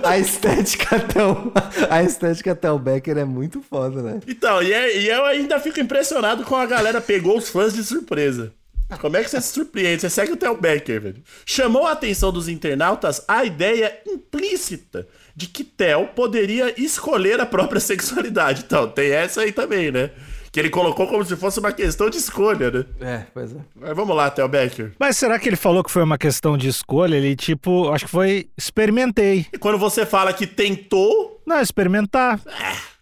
A 0.02 0.18
estética 0.18 0.96
até 0.96 1.24
o, 1.24 1.52
a 1.88 2.02
estética 2.02 2.52
até 2.52 2.70
o 2.70 2.78
Becker 2.78 3.16
é 3.18 3.24
muito 3.24 3.62
foda, 3.62 4.02
né? 4.02 4.20
então, 4.26 4.62
e, 4.62 4.72
é- 4.72 4.98
e 4.98 5.08
eu 5.08 5.24
ainda 5.24 5.58
fico 5.60 5.80
impressionado 5.80 6.44
com 6.44 6.56
a 6.56 6.66
galera 6.66 7.00
pegou 7.00 7.38
os 7.38 7.48
fãs 7.48 7.72
de 7.72 7.82
surpresa. 7.84 8.52
Como 9.00 9.16
é 9.16 9.22
que 9.22 9.30
você 9.30 9.40
se 9.40 9.52
surpreende? 9.52 10.00
Você 10.00 10.10
segue 10.10 10.32
o 10.32 10.36
Theo 10.36 10.56
Becker, 10.56 11.00
velho. 11.00 11.22
Chamou 11.46 11.86
a 11.86 11.92
atenção 11.92 12.32
dos 12.32 12.48
internautas 12.48 13.22
a 13.28 13.44
ideia 13.44 13.96
implícita 14.04 15.06
de 15.36 15.46
que 15.46 15.62
Theo 15.62 16.08
poderia 16.08 16.74
escolher 16.76 17.38
a 17.40 17.46
própria 17.46 17.80
sexualidade. 17.80 18.64
Então, 18.66 18.88
tem 18.88 19.12
essa 19.12 19.42
aí 19.42 19.52
também, 19.52 19.92
né? 19.92 20.10
Que 20.52 20.58
ele 20.58 20.70
colocou 20.70 21.06
como 21.06 21.24
se 21.24 21.36
fosse 21.36 21.60
uma 21.60 21.72
questão 21.72 22.10
de 22.10 22.16
escolha, 22.16 22.70
né? 22.70 22.84
É, 23.00 23.26
pois 23.32 23.54
é. 23.54 23.58
Mas 23.74 23.94
vamos 23.94 24.16
lá, 24.16 24.30
Theo 24.30 24.48
Becker. 24.48 24.92
Mas 24.98 25.16
será 25.16 25.38
que 25.38 25.48
ele 25.48 25.56
falou 25.56 25.84
que 25.84 25.90
foi 25.90 26.02
uma 26.02 26.18
questão 26.18 26.58
de 26.58 26.68
escolha? 26.68 27.14
Ele, 27.16 27.36
tipo, 27.36 27.88
acho 27.90 28.04
que 28.06 28.10
foi 28.10 28.48
experimentei. 28.58 29.46
E 29.52 29.58
quando 29.58 29.78
você 29.78 30.04
fala 30.04 30.32
que 30.32 30.46
tentou, 30.46 31.40
Não, 31.46 31.60
experimentar. 31.60 32.40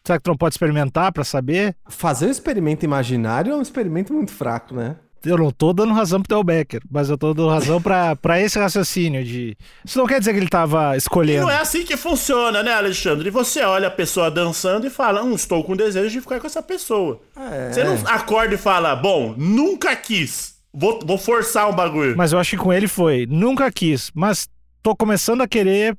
Será 0.05 0.19
que 0.19 0.25
tu 0.25 0.29
não 0.29 0.37
pode 0.37 0.55
experimentar 0.55 1.13
pra 1.13 1.25
saber? 1.25 1.75
Fazer 1.89 2.27
um 2.27 2.31
experimento 2.31 2.85
imaginário 2.85 3.53
é 3.53 3.57
um 3.57 3.63
experimento 3.63 4.13
muito 4.13 4.33
fraco, 4.33 4.75
né? 4.75 4.97
Eu 5.25 5.37
não 5.37 5.51
tô 5.51 5.73
dando 5.73 5.93
razão 5.93 6.21
pro 6.21 6.29
Theo 6.29 6.45
Becker, 6.45 6.81
mas 6.91 7.11
eu 7.11 7.19
tô 7.19 7.35
dando 7.35 7.49
razão 7.49 7.83
pra, 7.83 8.15
pra 8.17 8.41
esse 8.41 8.59
raciocínio 8.59 9.25
de. 9.25 9.57
Isso 9.85 9.99
não 9.99 10.07
quer 10.07 10.19
dizer 10.21 10.33
que 10.33 10.39
ele 10.39 10.49
tava 10.49 10.97
escolhendo. 10.97 11.43
não 11.43 11.51
é 11.51 11.59
assim 11.59 11.85
que 11.85 11.97
funciona, 11.97 12.63
né, 12.63 12.73
Alexandre? 12.73 13.29
E 13.29 13.31
você 13.31 13.63
olha 13.63 13.89
a 13.89 13.91
pessoa 13.91 14.31
dançando 14.31 14.87
e 14.87 14.91
fala, 14.91 15.23
hum, 15.23 15.35
estou 15.35 15.65
com 15.65 15.77
desejo 15.77 16.11
de 16.11 16.21
ficar 16.21 16.41
com 16.41 16.47
essa 16.47 16.63
pessoa. 16.63 17.21
É. 17.37 17.73
Você 17.73 17.85
não 17.85 17.95
acorda 18.07 18.55
e 18.55 18.59
fala, 18.59 18.95
bom, 18.95 19.35
nunca 19.37 19.95
quis. 19.97 20.57
Vou, 20.73 21.01
vou 21.05 21.19
forçar 21.19 21.69
um 21.69 21.75
bagulho. 21.75 22.17
Mas 22.17 22.33
eu 22.33 22.39
acho 22.39 22.51
que 22.51 22.57
com 22.57 22.73
ele 22.73 22.87
foi. 22.87 23.27
Nunca 23.29 23.71
quis, 23.73 24.11
mas 24.15 24.49
tô 24.83 24.95
começando 24.95 25.41
a 25.41 25.49
querer 25.49 25.97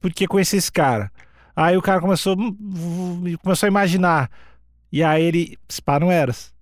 porque 0.00 0.26
conheci 0.26 0.56
esse 0.56 0.70
cara. 0.70 1.10
Aí 1.56 1.76
o 1.76 1.82
cara 1.82 2.00
começou, 2.00 2.36
hum, 2.38 3.36
começou 3.42 3.66
a 3.66 3.70
imaginar. 3.70 4.30
E 4.92 5.02
aí 5.02 5.24
ele. 5.24 5.58
Pá, 5.84 5.98
não 5.98 6.10
eras. 6.10 6.52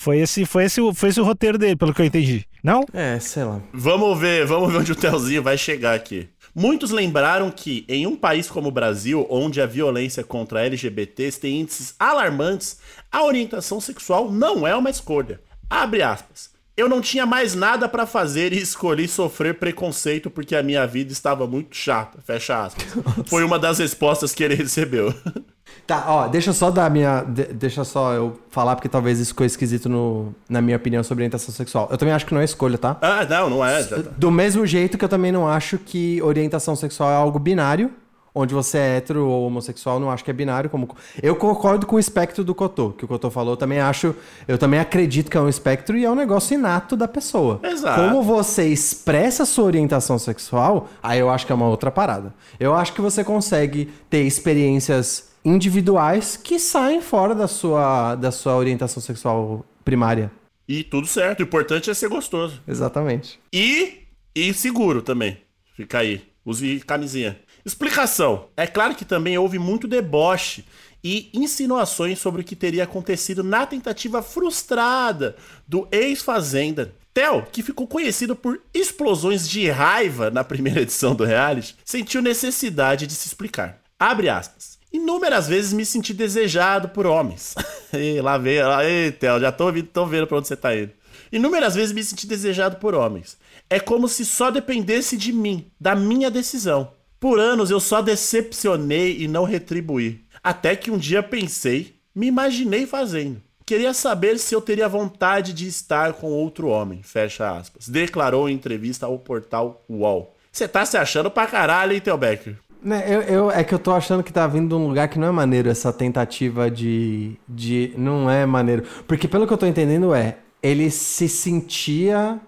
Foi 0.00 0.18
esse, 0.20 0.44
foi 0.46 0.62
esse, 0.64 0.80
o- 0.80 0.94
foi 0.94 1.08
esse 1.08 1.20
o 1.20 1.24
roteiro 1.24 1.58
dele, 1.58 1.74
pelo 1.74 1.92
que 1.92 2.00
eu 2.00 2.06
entendi. 2.06 2.46
Não? 2.62 2.84
É, 2.92 3.18
sei 3.18 3.42
lá. 3.42 3.60
Vamos 3.74 4.16
ver, 4.16 4.46
vamos 4.46 4.70
ver 4.70 4.78
onde 4.78 4.92
o 4.92 4.94
Telzinho 4.96 5.42
vai 5.42 5.58
chegar 5.58 5.92
aqui. 5.94 6.28
Muitos 6.54 6.92
lembraram 6.92 7.50
que, 7.50 7.84
em 7.88 8.06
um 8.06 8.14
país 8.14 8.48
como 8.48 8.68
o 8.68 8.72
Brasil, 8.72 9.26
onde 9.28 9.60
a 9.60 9.66
violência 9.66 10.22
contra 10.22 10.64
LGBTs 10.64 11.40
tem 11.40 11.60
índices 11.62 11.96
alarmantes, 11.98 12.78
a 13.10 13.24
orientação 13.24 13.80
sexual 13.80 14.30
não 14.30 14.64
é 14.64 14.74
uma 14.76 14.88
escolha. 14.88 15.40
Abre 15.68 16.00
aspas. 16.00 16.50
Eu 16.76 16.88
não 16.88 17.00
tinha 17.00 17.26
mais 17.26 17.56
nada 17.56 17.88
pra 17.88 18.06
fazer 18.06 18.52
e 18.52 18.58
escolhi 18.58 19.08
sofrer 19.08 19.54
preconceito 19.54 20.30
porque 20.30 20.54
a 20.54 20.62
minha 20.62 20.86
vida 20.86 21.12
estava 21.12 21.44
muito 21.44 21.74
chata. 21.76 22.20
Fecha 22.24 22.66
aspas. 22.66 22.86
Foi 23.28 23.42
uma 23.42 23.58
das 23.58 23.80
respostas 23.80 24.32
que 24.32 24.44
ele 24.44 24.54
recebeu. 24.54 25.12
Tá, 25.88 26.04
ó, 26.06 26.28
deixa 26.28 26.50
eu 26.50 26.54
só 26.54 26.70
dar 26.70 26.84
a 26.84 26.90
minha. 26.90 27.22
de- 27.22 27.46
deixa 27.46 27.82
só 27.82 28.12
eu 28.12 28.38
falar, 28.50 28.76
porque 28.76 28.90
talvez 28.90 29.18
isso 29.18 29.30
ficou 29.30 29.46
esquisito 29.46 29.88
no, 29.88 30.34
na 30.46 30.60
minha 30.60 30.76
opinião 30.76 31.02
sobre 31.02 31.22
orientação 31.22 31.52
sexual. 31.52 31.88
Eu 31.90 31.96
também 31.96 32.12
acho 32.14 32.26
que 32.26 32.34
não 32.34 32.42
é 32.42 32.44
escolha, 32.44 32.76
tá? 32.76 32.98
ah, 33.00 33.24
não, 33.24 33.48
não 33.48 33.64
é. 33.64 33.82
Do 34.18 34.30
mesmo 34.30 34.66
jeito 34.66 34.98
que 34.98 35.04
eu 35.06 35.08
também 35.08 35.32
não 35.32 35.48
acho 35.48 35.78
que 35.78 36.20
orientação 36.20 36.76
sexual 36.76 37.10
é 37.10 37.14
algo 37.14 37.38
binário, 37.38 37.90
onde 38.34 38.52
você 38.52 38.76
é 38.76 38.96
hétero 38.98 39.26
ou 39.26 39.46
homossexual, 39.46 39.98
não 39.98 40.10
acho 40.10 40.22
que 40.22 40.30
é 40.30 40.34
binário. 40.34 40.68
Como... 40.68 40.90
Eu 41.22 41.34
concordo 41.34 41.86
com 41.86 41.96
o 41.96 41.98
espectro 41.98 42.44
do 42.44 42.54
Cotô, 42.54 42.90
que 42.90 43.06
o 43.06 43.08
Cotô 43.08 43.30
falou, 43.30 43.54
eu 43.54 43.56
também 43.56 43.80
acho, 43.80 44.14
eu 44.46 44.58
também 44.58 44.78
acredito 44.78 45.30
que 45.30 45.38
é 45.38 45.40
um 45.40 45.48
espectro 45.48 45.96
e 45.96 46.04
é 46.04 46.10
um 46.10 46.14
negócio 46.14 46.52
inato 46.52 46.96
da 46.98 47.08
pessoa. 47.08 47.60
Exato. 47.62 47.98
Como 47.98 48.22
você 48.22 48.68
expressa 48.68 49.44
a 49.44 49.46
sua 49.46 49.64
orientação 49.64 50.18
sexual, 50.18 50.86
aí 51.02 51.18
eu 51.18 51.30
acho 51.30 51.46
que 51.46 51.52
é 51.52 51.54
uma 51.54 51.66
outra 51.66 51.90
parada. 51.90 52.34
Eu 52.60 52.74
acho 52.74 52.92
que 52.92 53.00
você 53.00 53.24
consegue 53.24 53.90
ter 54.10 54.20
experiências 54.24 55.27
individuais 55.54 56.36
que 56.36 56.58
saem 56.58 57.00
fora 57.00 57.34
da 57.34 57.48
sua, 57.48 58.14
da 58.14 58.30
sua 58.30 58.56
orientação 58.56 59.02
sexual 59.02 59.64
primária. 59.84 60.30
E 60.68 60.84
tudo 60.84 61.06
certo. 61.06 61.40
O 61.40 61.42
importante 61.42 61.90
é 61.90 61.94
ser 61.94 62.08
gostoso. 62.08 62.60
Exatamente. 62.68 63.40
E, 63.52 64.02
e 64.34 64.52
seguro 64.52 65.00
também. 65.00 65.38
Fica 65.74 65.98
aí. 65.98 66.22
Use 66.44 66.80
camisinha. 66.80 67.38
Explicação. 67.64 68.48
É 68.56 68.66
claro 68.66 68.94
que 68.94 69.04
também 69.04 69.36
houve 69.38 69.58
muito 69.58 69.88
deboche 69.88 70.64
e 71.02 71.30
insinuações 71.32 72.18
sobre 72.18 72.42
o 72.42 72.44
que 72.44 72.56
teria 72.56 72.84
acontecido 72.84 73.44
na 73.44 73.66
tentativa 73.66 74.22
frustrada 74.22 75.36
do 75.66 75.88
ex-fazenda. 75.90 76.94
Theo, 77.14 77.46
que 77.50 77.62
ficou 77.62 77.86
conhecido 77.86 78.36
por 78.36 78.60
explosões 78.72 79.48
de 79.48 79.68
raiva 79.70 80.30
na 80.30 80.44
primeira 80.44 80.82
edição 80.82 81.14
do 81.14 81.24
reality, 81.24 81.76
sentiu 81.84 82.22
necessidade 82.22 83.06
de 83.06 83.14
se 83.14 83.26
explicar. 83.26 83.80
Abre 83.98 84.28
aspas. 84.28 84.77
Inúmeras 84.92 85.46
vezes 85.46 85.72
me 85.72 85.84
senti 85.84 86.14
desejado 86.14 86.88
por 86.88 87.06
homens. 87.06 87.54
Ih, 87.92 88.20
lá 88.20 88.38
vem, 88.38 88.62
lá, 88.62 88.84
ei, 88.84 89.12
Theo, 89.12 89.38
já 89.38 89.52
tô, 89.52 89.66
ouvindo, 89.66 89.88
tô 89.88 90.06
vendo 90.06 90.26
pra 90.26 90.38
onde 90.38 90.48
você 90.48 90.56
tá 90.56 90.74
indo. 90.74 90.92
Inúmeras 91.30 91.74
vezes 91.74 91.92
me 91.92 92.02
senti 92.02 92.26
desejado 92.26 92.76
por 92.76 92.94
homens. 92.94 93.36
É 93.68 93.78
como 93.78 94.08
se 94.08 94.24
só 94.24 94.50
dependesse 94.50 95.16
de 95.16 95.32
mim, 95.32 95.70
da 95.78 95.94
minha 95.94 96.30
decisão. 96.30 96.92
Por 97.20 97.38
anos 97.38 97.70
eu 97.70 97.80
só 97.80 98.00
decepcionei 98.00 99.18
e 99.20 99.28
não 99.28 99.44
retribuí. 99.44 100.24
Até 100.42 100.74
que 100.74 100.90
um 100.90 100.96
dia 100.96 101.22
pensei, 101.22 101.96
me 102.14 102.26
imaginei 102.26 102.86
fazendo. 102.86 103.42
Queria 103.66 103.92
saber 103.92 104.38
se 104.38 104.54
eu 104.54 104.62
teria 104.62 104.88
vontade 104.88 105.52
de 105.52 105.66
estar 105.66 106.14
com 106.14 106.28
outro 106.28 106.68
homem, 106.68 107.02
fecha 107.02 107.50
aspas. 107.50 107.86
Declarou 107.86 108.48
em 108.48 108.54
entrevista 108.54 109.04
ao 109.04 109.18
portal 109.18 109.84
UOL. 109.86 110.34
Você 110.50 110.66
tá 110.66 110.86
se 110.86 110.96
achando 110.96 111.30
pra 111.30 111.46
caralho, 111.46 111.92
hein, 111.92 112.00
Theo 112.00 112.16
Becker? 112.16 112.56
Né, 112.82 113.04
eu, 113.08 113.22
eu- 113.22 113.50
é 113.50 113.64
que 113.64 113.74
eu 113.74 113.78
tô 113.78 113.92
achando 113.92 114.22
que 114.22 114.32
tá 114.32 114.46
vindo 114.46 114.68
de 114.68 114.74
um 114.74 114.86
lugar 114.88 115.08
que 115.08 115.18
não 115.18 115.28
é 115.28 115.30
maneiro 115.32 115.68
essa 115.68 115.92
tentativa 115.92 116.70
de, 116.70 117.32
de. 117.48 117.92
Não 117.96 118.30
é 118.30 118.46
maneiro. 118.46 118.84
Porque 119.06 119.26
pelo 119.26 119.46
que 119.46 119.52
eu 119.52 119.58
tô 119.58 119.66
entendendo 119.66 120.14
é. 120.14 120.38
Ele 120.62 120.90
se 120.90 121.28
sentia. 121.28 122.38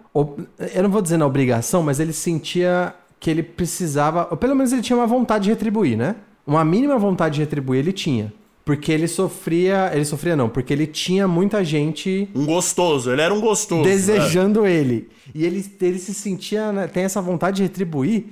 Eu 0.74 0.82
não 0.82 0.90
vou 0.90 1.00
dizer 1.02 1.16
na 1.16 1.26
obrigação, 1.26 1.82
mas 1.82 2.00
ele 2.00 2.12
sentia 2.12 2.92
que 3.20 3.30
ele 3.30 3.42
precisava. 3.42 4.26
Ou 4.30 4.36
pelo 4.36 4.54
menos 4.54 4.72
ele 4.72 4.82
tinha 4.82 4.96
uma 4.96 5.06
vontade 5.06 5.44
de 5.44 5.50
retribuir, 5.50 5.96
né? 5.96 6.16
Uma 6.46 6.64
mínima 6.64 6.98
vontade 6.98 7.36
de 7.36 7.40
retribuir 7.42 7.78
ele 7.80 7.92
tinha. 7.92 8.32
Porque 8.64 8.92
ele 8.92 9.08
sofria. 9.08 9.90
Ele 9.92 10.04
sofria 10.04 10.36
não, 10.36 10.48
porque 10.48 10.72
ele 10.72 10.86
tinha 10.86 11.26
muita 11.26 11.64
gente 11.64 12.28
Um 12.34 12.44
gostoso, 12.46 13.10
ele 13.10 13.22
era 13.22 13.32
um 13.34 13.40
gostoso. 13.40 13.82
né? 13.82 13.90
desejando 13.90 14.66
ele. 14.66 15.08
E 15.34 15.44
ele, 15.46 15.64
ele 15.80 15.98
se 15.98 16.12
sentia, 16.12 16.72
né, 16.72 16.86
tem 16.88 17.04
essa 17.04 17.20
vontade 17.22 17.58
de 17.58 17.62
retribuir. 17.62 18.26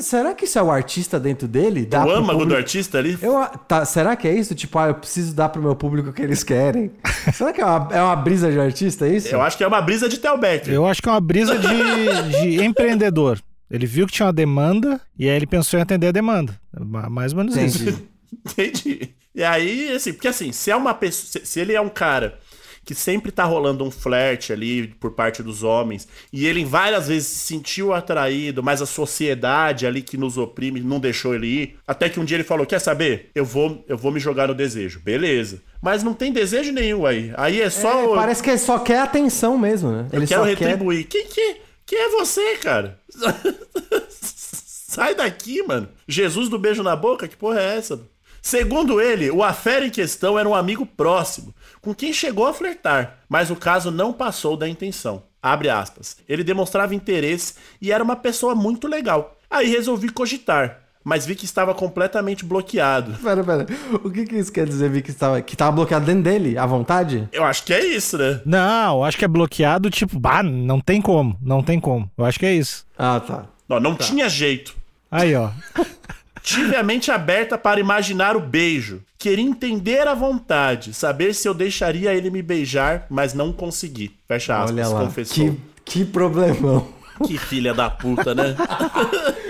Será 0.00 0.32
que 0.34 0.44
isso 0.44 0.58
é 0.58 0.62
o 0.62 0.70
artista 0.70 1.18
dentro 1.18 1.48
dele? 1.48 1.84
Dá 1.84 2.06
O 2.06 2.10
âmago 2.10 2.46
do 2.46 2.54
artista 2.54 2.98
ali. 2.98 3.18
Eu, 3.20 3.44
tá, 3.66 3.84
será 3.84 4.14
que 4.14 4.28
é 4.28 4.34
isso? 4.34 4.54
Tipo, 4.54 4.78
ah, 4.78 4.88
eu 4.88 4.94
preciso 4.94 5.34
dar 5.34 5.48
pro 5.48 5.60
meu 5.60 5.74
público 5.74 6.10
o 6.10 6.12
que 6.12 6.22
eles 6.22 6.44
querem. 6.44 6.92
será 7.34 7.52
que 7.52 7.60
é 7.60 7.64
uma, 7.64 7.88
é 7.90 8.00
uma 8.02 8.14
brisa 8.14 8.52
de 8.52 8.60
artista 8.60 9.08
é 9.08 9.16
isso? 9.16 9.28
Eu 9.28 9.40
acho 9.42 9.56
que 9.56 9.64
é 9.64 9.66
uma 9.66 9.80
brisa 9.82 10.08
de 10.08 10.18
Theo 10.18 10.38
Becker. 10.38 10.72
Eu 10.72 10.86
acho 10.86 11.02
que 11.02 11.08
é 11.08 11.12
uma 11.12 11.20
brisa 11.20 11.58
de, 11.58 12.40
de 12.42 12.62
empreendedor. 12.64 13.40
Ele 13.68 13.86
viu 13.86 14.06
que 14.06 14.12
tinha 14.12 14.26
uma 14.26 14.32
demanda 14.32 15.00
e 15.18 15.28
aí 15.28 15.34
ele 15.34 15.46
pensou 15.46 15.78
em 15.78 15.82
atender 15.82 16.08
a 16.08 16.12
demanda. 16.12 16.56
Ma- 16.78 17.08
Mais 17.10 17.32
ou 17.32 17.38
menos 17.38 17.56
isso. 17.56 18.00
Entendi. 18.46 19.10
E 19.34 19.42
aí, 19.42 19.92
assim, 19.92 20.12
porque 20.12 20.28
assim, 20.28 20.52
se 20.52 20.70
é 20.70 20.76
uma 20.76 20.94
pessoa. 20.94 21.44
Se, 21.44 21.60
ele 21.60 21.72
é 21.74 21.80
um 21.80 21.88
cara 21.88 22.38
que 22.84 22.94
sempre 22.96 23.30
tá 23.30 23.44
rolando 23.44 23.84
um 23.84 23.92
flerte 23.92 24.52
ali 24.52 24.88
por 24.88 25.12
parte 25.12 25.40
dos 25.40 25.62
homens, 25.62 26.08
e 26.32 26.46
ele 26.46 26.64
várias 26.64 27.06
vezes 27.06 27.28
se 27.28 27.38
sentiu 27.46 27.92
atraído, 27.92 28.60
mas 28.60 28.82
a 28.82 28.86
sociedade 28.86 29.86
ali 29.86 30.02
que 30.02 30.16
nos 30.16 30.36
oprime 30.36 30.80
não 30.80 30.98
deixou 30.98 31.32
ele 31.32 31.46
ir, 31.46 31.76
até 31.86 32.08
que 32.08 32.18
um 32.18 32.24
dia 32.24 32.36
ele 32.36 32.44
falou: 32.44 32.66
Quer 32.66 32.80
saber? 32.80 33.30
Eu 33.34 33.44
vou, 33.44 33.84
eu 33.88 33.96
vou 33.96 34.10
me 34.10 34.18
jogar 34.18 34.48
no 34.48 34.54
desejo. 34.54 35.00
Beleza. 35.00 35.62
Mas 35.80 36.02
não 36.02 36.12
tem 36.14 36.32
desejo 36.32 36.72
nenhum 36.72 37.06
aí. 37.06 37.32
Aí 37.36 37.60
é 37.60 37.70
só. 37.70 37.90
É, 37.90 38.04
o- 38.04 38.14
parece 38.16 38.42
que 38.42 38.50
ele 38.50 38.58
só 38.58 38.78
quer 38.80 38.98
atenção 39.00 39.56
mesmo, 39.56 39.90
né? 39.90 40.08
eu 40.12 40.18
ele 40.18 40.26
quero 40.26 40.42
só 40.42 40.56
quer. 40.56 40.58
retribuir. 40.66 41.06
Quem, 41.06 41.26
que, 41.26 41.56
quem 41.86 41.98
é 41.98 42.08
você, 42.10 42.56
cara? 42.56 42.98
Sai 44.10 45.14
daqui, 45.14 45.62
mano. 45.62 45.88
Jesus 46.06 46.48
do 46.48 46.58
beijo 46.58 46.82
na 46.82 46.94
boca? 46.94 47.26
Que 47.26 47.36
porra 47.36 47.60
é 47.60 47.78
essa? 47.78 47.98
Segundo 48.42 49.00
ele, 49.00 49.30
o 49.30 49.44
afera 49.44 49.86
em 49.86 49.90
questão 49.90 50.36
era 50.36 50.48
um 50.48 50.54
amigo 50.54 50.84
próximo, 50.84 51.54
com 51.80 51.94
quem 51.94 52.12
chegou 52.12 52.44
a 52.44 52.52
flertar, 52.52 53.18
mas 53.28 53.52
o 53.52 53.56
caso 53.56 53.92
não 53.92 54.12
passou 54.12 54.56
da 54.56 54.68
intenção. 54.68 55.22
Abre 55.40 55.70
aspas. 55.70 56.16
Ele 56.28 56.42
demonstrava 56.42 56.92
interesse 56.92 57.54
e 57.80 57.92
era 57.92 58.02
uma 58.02 58.16
pessoa 58.16 58.52
muito 58.52 58.88
legal. 58.88 59.36
Aí 59.48 59.68
resolvi 59.68 60.08
cogitar, 60.08 60.80
mas 61.04 61.24
vi 61.24 61.36
que 61.36 61.44
estava 61.44 61.72
completamente 61.72 62.44
bloqueado. 62.44 63.16
Pera, 63.22 63.44
pera. 63.44 63.66
O 64.02 64.10
que, 64.10 64.24
que 64.24 64.36
isso 64.36 64.52
quer 64.52 64.66
dizer, 64.66 64.90
Vi, 64.90 65.02
que 65.02 65.10
estava, 65.10 65.40
que 65.40 65.56
tava 65.56 65.70
bloqueado 65.72 66.04
dentro 66.04 66.22
dele, 66.22 66.58
à 66.58 66.66
vontade? 66.66 67.28
Eu 67.32 67.44
acho 67.44 67.62
que 67.62 67.72
é 67.72 67.84
isso, 67.84 68.18
né? 68.18 68.40
Não, 68.44 68.96
eu 68.98 69.04
acho 69.04 69.16
que 69.16 69.24
é 69.24 69.28
bloqueado, 69.28 69.88
tipo, 69.88 70.18
bah, 70.18 70.42
não 70.42 70.80
tem 70.80 71.00
como, 71.00 71.38
não 71.40 71.62
tem 71.62 71.78
como. 71.78 72.10
Eu 72.18 72.24
acho 72.24 72.40
que 72.40 72.46
é 72.46 72.54
isso. 72.54 72.84
Ah, 72.98 73.20
tá. 73.20 73.46
Não, 73.68 73.78
não 73.78 73.94
tinha 73.94 74.28
jeito. 74.28 74.74
Aí, 75.10 75.34
ó. 75.36 75.50
Tive 76.42 76.74
a 76.74 76.82
mente 76.82 77.10
aberta 77.10 77.56
para 77.56 77.78
imaginar 77.80 78.36
o 78.36 78.40
beijo. 78.40 79.00
Queria 79.16 79.44
entender 79.44 80.08
a 80.08 80.14
vontade, 80.14 80.92
saber 80.92 81.34
se 81.34 81.48
eu 81.48 81.54
deixaria 81.54 82.12
ele 82.12 82.30
me 82.30 82.42
beijar, 82.42 83.06
mas 83.08 83.32
não 83.32 83.52
consegui. 83.52 84.16
Fecha 84.26 84.56
aspas, 84.58 84.72
Olha 84.72 84.88
lá. 84.88 85.04
confessou. 85.04 85.56
Que, 85.84 86.00
que 86.00 86.04
problemão. 86.04 86.88
Que 87.26 87.38
filha 87.38 87.72
da 87.72 87.88
puta, 87.88 88.34
né? 88.34 88.56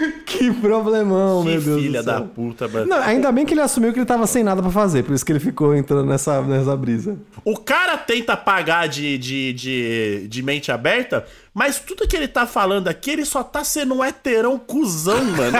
Que 0.42 0.50
problemão, 0.54 1.44
que 1.44 1.50
meu 1.50 1.60
Deus 1.60 1.80
filha 1.80 2.02
da 2.02 2.20
puta, 2.20 2.66
mano. 2.66 2.86
Não, 2.86 2.96
ainda 2.98 3.30
bem 3.30 3.46
que 3.46 3.54
ele 3.54 3.60
assumiu 3.60 3.92
que 3.92 4.00
ele 4.00 4.06
tava 4.06 4.26
sem 4.26 4.42
nada 4.42 4.60
pra 4.60 4.72
fazer, 4.72 5.04
por 5.04 5.14
isso 5.14 5.24
que 5.24 5.30
ele 5.30 5.38
ficou 5.38 5.72
entrando 5.72 6.04
nessa, 6.04 6.42
nessa 6.42 6.76
brisa. 6.76 7.16
O 7.44 7.56
cara 7.56 7.96
tenta 7.96 8.36
pagar 8.36 8.88
de, 8.88 9.16
de, 9.18 9.52
de, 9.52 10.26
de 10.28 10.42
mente 10.42 10.72
aberta, 10.72 11.24
mas 11.54 11.78
tudo 11.78 12.08
que 12.08 12.16
ele 12.16 12.26
tá 12.26 12.44
falando 12.44 12.88
aqui, 12.88 13.12
ele 13.12 13.24
só 13.24 13.44
tá 13.44 13.62
sendo 13.62 13.94
um 13.94 14.04
heterão 14.04 14.58
cuzão, 14.58 15.22
mano. 15.24 15.58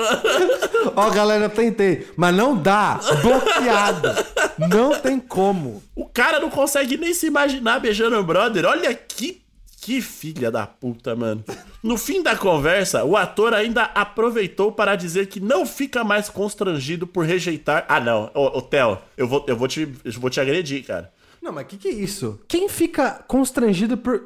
Ó, 0.96 1.10
galera, 1.10 1.44
eu 1.44 1.50
tentei, 1.50 2.06
mas 2.16 2.34
não 2.34 2.56
dá. 2.56 2.98
Bloqueado. 3.20 4.08
Não 4.56 4.98
tem 4.98 5.18
como. 5.18 5.82
o 5.94 6.06
cara 6.06 6.40
não 6.40 6.48
consegue 6.48 6.96
nem 6.96 7.12
se 7.12 7.26
imaginar 7.26 7.80
beijando 7.80 8.16
o 8.16 8.24
brother. 8.24 8.64
Olha 8.64 8.94
que 8.94 9.39
Que 9.80 10.02
filha 10.02 10.50
da 10.50 10.66
puta, 10.66 11.16
mano. 11.16 11.42
No 11.82 11.96
fim 11.96 12.22
da 12.22 12.36
conversa, 12.36 13.02
o 13.02 13.16
ator 13.16 13.54
ainda 13.54 13.84
aproveitou 13.84 14.70
para 14.70 14.94
dizer 14.94 15.26
que 15.28 15.40
não 15.40 15.64
fica 15.64 16.04
mais 16.04 16.28
constrangido 16.28 17.06
por 17.06 17.24
rejeitar. 17.24 17.86
Ah, 17.88 17.98
não. 17.98 18.30
Ô, 18.34 18.58
ô 18.58 18.62
Theo, 18.62 18.98
eu 19.16 19.26
vou, 19.26 19.44
eu, 19.48 19.56
vou 19.56 19.66
te, 19.66 19.88
eu 20.04 20.12
vou 20.20 20.28
te 20.28 20.38
agredir, 20.38 20.84
cara. 20.84 21.10
Não, 21.40 21.50
mas 21.50 21.64
o 21.64 21.66
que, 21.68 21.78
que 21.78 21.88
é 21.88 21.92
isso? 21.92 22.38
Quem 22.46 22.68
fica 22.68 23.24
constrangido 23.26 23.96
por. 23.96 24.22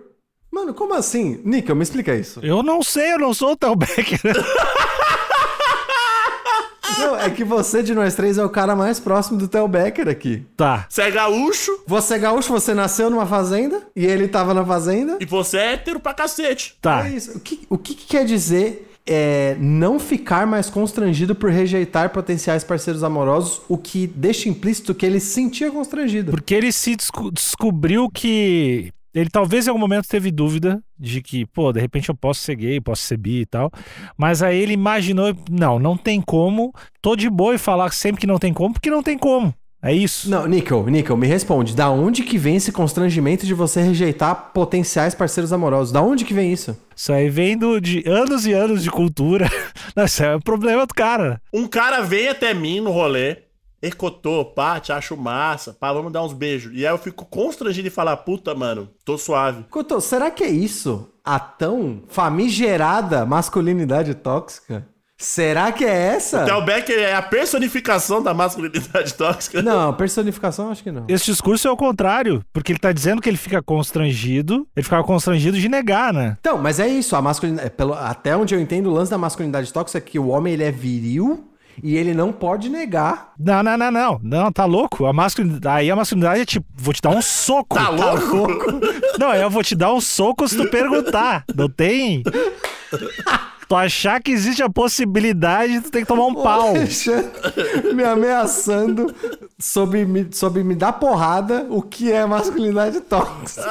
Mano, 0.51 0.75
como 0.75 0.95
assim? 0.95 1.40
Nickel, 1.45 1.77
me 1.77 1.85
explica 1.85 2.14
isso. 2.14 2.40
Eu 2.43 2.62
não 2.62 2.83
sei, 2.83 3.12
eu 3.12 3.19
não 3.19 3.33
sou 3.33 3.53
o 3.53 3.57
Tel 3.57 3.77
Becker. 3.77 4.21
Não, 6.98 7.16
é 7.18 7.30
que 7.30 7.44
você 7.44 7.83
de 7.83 7.94
nós 7.94 8.14
três 8.14 8.38
é 8.38 8.44
o 8.44 8.48
cara 8.48 8.74
mais 8.76 8.98
próximo 9.00 9.38
do 9.38 9.48
Theo 9.48 9.66
Becker 9.68 10.09
aqui. 10.09 10.44
tá. 10.57 10.87
Você 10.88 11.02
é 11.02 11.11
gaúcho 11.11 11.70
Você 11.87 12.14
é 12.14 12.18
gaúcho, 12.18 12.52
você 12.52 12.74
nasceu 12.74 13.11
numa 13.11 13.26
fazenda 13.26 13.83
e 13.94 14.04
ele 14.04 14.28
tava 14.28 14.52
na 14.54 14.64
fazenda. 14.64 15.16
e 15.20 15.24
você 15.24 15.57
é 15.59 15.72
hétero 15.74 16.00
pra 16.00 16.14
cacete. 16.14 16.76
Tá. 16.80 17.07
É 17.07 17.11
isso. 17.11 17.37
O 17.37 17.40
que, 17.40 17.66
o 17.68 17.78
que, 17.78 17.94
que 17.94 18.07
quer 18.07 18.24
dizer 18.24 18.90
é 19.07 19.54
não 19.61 19.98
ficar 19.98 20.46
mais 20.46 20.70
constrangido 20.70 21.35
por 21.35 21.50
rejeitar 21.50 22.09
potenciais 22.11 22.64
parceiros 22.64 23.02
amorosos, 23.04 23.61
o 23.68 23.76
que 23.76 24.07
deixa 24.07 24.48
implícito 24.48 24.94
que 24.94 25.04
ele 25.04 25.20
se 25.20 25.33
sentia 25.35 25.70
constrangido. 25.70 26.30
Porque 26.30 26.54
ele 26.54 26.72
se 26.72 26.96
desco- 26.96 27.30
descobriu 27.30 28.09
que. 28.09 28.90
Ele 29.14 29.31
talvez 29.31 29.66
em 29.66 29.70
algum 29.70 29.81
momento 29.81 30.09
teve 30.09 30.31
dúvida 30.31 30.83
de 30.98 31.22
que, 31.22 31.46
pô, 31.46 31.72
de 31.72 31.81
repente 31.81 32.09
eu 32.09 32.14
posso 32.16 32.40
ser 32.40 32.57
gay, 32.57 32.81
posso 32.81 33.03
ser 33.03 33.16
bi 33.16 33.40
e 33.42 33.46
tal. 33.46 33.70
Mas 34.16 34.42
aí 34.42 34.59
ele 34.59 34.72
imaginou, 34.72 35.35
não, 35.50 35.79
não 35.79 35.96
tem 35.96 36.20
como. 36.20 36.72
Tô 37.00 37.14
de 37.14 37.31
boa 37.31 37.55
e 37.55 37.59
falar 37.59 37.92
sempre 37.92 38.20
que 38.20 38.27
não 38.27 38.38
tem 38.38 38.53
como, 38.53 38.74
porque 38.74 38.90
não 38.90 39.03
tem 39.03 39.16
como. 39.16 39.55
É 39.87 39.92
isso. 39.92 40.31
Não, 40.31 40.46
Nickel, 40.46 40.87
Nickel, 40.87 41.14
me 41.14 41.27
responde. 41.27 41.77
Da 41.77 41.90
onde 41.90 42.22
que 42.22 42.38
vem 42.38 42.57
esse 42.57 42.72
constrangimento 42.72 43.44
de 43.44 43.53
você 43.53 43.83
rejeitar 43.83 44.50
potenciais 44.55 45.14
parceiros 45.14 45.53
amorosos? 45.53 45.92
Da 45.92 46.00
onde 46.00 46.24
que 46.24 46.33
vem 46.33 46.50
isso? 46.50 46.74
Isso 46.96 47.12
aí 47.12 47.29
vem 47.29 47.55
do- 47.59 47.79
de 47.79 48.03
anos 48.09 48.46
e 48.46 48.53
anos 48.55 48.83
de 48.83 48.90
cultura. 48.90 49.46
Não, 49.94 50.07
Isso 50.07 50.24
é 50.24 50.35
o 50.37 50.40
problema 50.40 50.87
do 50.87 50.94
cara. 50.94 51.38
Um 51.53 51.66
cara 51.66 52.00
vem 52.00 52.29
até 52.29 52.55
mim 52.55 52.81
no 52.81 52.90
rolê, 52.92 53.37
ecotô, 53.87 54.44
pá, 54.44 54.81
te 54.81 54.92
acho 54.92 55.16
massa, 55.16 55.73
pá, 55.73 55.92
vamos 55.92 56.12
dar 56.12 56.23
uns 56.23 56.33
beijos. 56.33 56.73
E 56.75 56.87
aí 56.87 56.92
eu 56.92 56.99
fico 56.99 57.25
constrangido 57.25 57.88
de 57.88 57.94
falar, 57.94 58.16
puta, 58.18 58.55
mano, 58.55 58.88
tô 59.05 59.18
suave. 59.18 59.64
Couto, 59.70 60.01
será 60.01 60.31
que 60.31 60.44
é 60.44 60.51
isso? 60.51 61.11
A 61.25 61.38
tão 61.38 62.03
famigerada 62.09 63.25
masculinidade 63.25 64.14
tóxica? 64.14 64.87
Será 65.16 65.70
que 65.70 65.85
é 65.85 66.14
essa? 66.14 66.44
Theo 66.44 66.61
Becker 66.62 66.99
é 66.99 67.14
a 67.14 67.23
personificação 67.23 68.23
da 68.23 68.35
masculinidade 68.35 69.14
tóxica. 69.14 69.62
Não, 69.62 69.94
personificação 69.94 70.70
acho 70.70 70.83
que 70.83 70.90
não. 70.90 71.05
Esse 71.09 71.27
discurso 71.27 71.68
é 71.68 71.70
o 71.70 71.77
contrário, 71.77 72.44
porque 72.53 72.73
ele 72.73 72.81
tá 72.81 72.92
dizendo 72.92 73.23
que 73.23 73.29
ele 73.29 73.37
fica 73.37 73.62
constrangido, 73.62 74.66
ele 74.75 74.83
ficava 74.83 75.05
constrangido 75.05 75.59
de 75.59 75.68
negar, 75.68 76.12
né? 76.12 76.37
Então, 76.40 76.59
mas 76.59 76.81
é 76.81 76.88
isso, 76.88 77.14
a 77.14 77.23
masculinidade, 77.23 77.70
pelo, 77.70 77.94
até 77.94 78.37
onde 78.37 78.55
eu 78.55 78.61
entendo 78.61 78.90
o 78.90 78.92
lance 78.92 79.11
da 79.11 79.18
masculinidade 79.18 79.73
tóxica 79.73 79.99
é 79.99 80.01
que 80.01 80.18
o 80.18 80.29
homem 80.29 80.53
ele 80.53 80.64
é 80.64 80.73
viril 80.73 81.49
e 81.83 81.97
ele 81.97 82.15
não 82.15 82.33
pode 82.33 82.69
negar. 82.69 83.33
Não, 83.39 83.63
não, 83.63 83.77
não, 83.77 83.91
não. 83.91 84.21
Não, 84.23 84.53
tá 84.53 84.65
louco. 84.65 85.07
A 85.07 85.13
masculinidade, 85.13 85.79
aí 85.79 85.91
a 85.91 85.97
masculinidade 85.97 86.41
é 86.41 86.45
tipo, 86.45 86.67
vou 86.77 86.95
te 86.95 87.01
dar 87.01 87.11
um 87.11 87.23
soco. 87.23 87.77
Tá 87.77 87.89
louco? 87.89 88.47
Não, 89.19 89.35
eu 89.35 89.51
vou 89.51 89.63
te 89.63 89.75
dar 89.75 89.93
um 89.93 90.01
soco 90.01 90.47
se 90.49 90.57
tu 90.57 90.69
perguntar. 90.69 91.45
Não 91.55 91.69
tem. 91.69 92.23
Tu 93.69 93.75
achar 93.75 94.23
que 94.23 94.31
existe 94.31 94.63
a 94.63 94.69
possibilidade, 94.69 95.81
tu 95.81 95.91
tem 95.91 96.03
que 96.03 96.09
tomar 96.09 96.27
um 96.27 96.35
pau. 96.35 96.75
Me 97.95 98.05
ameaçando 98.05 99.15
sobre 99.59 100.05
me, 100.05 100.29
sobre 100.33 100.63
me 100.63 100.75
dar 100.75 100.93
porrada, 100.93 101.67
o 101.71 101.81
que 101.81 102.13
é 102.13 102.27
masculinidade 102.27 103.01
tóxica. 103.01 103.63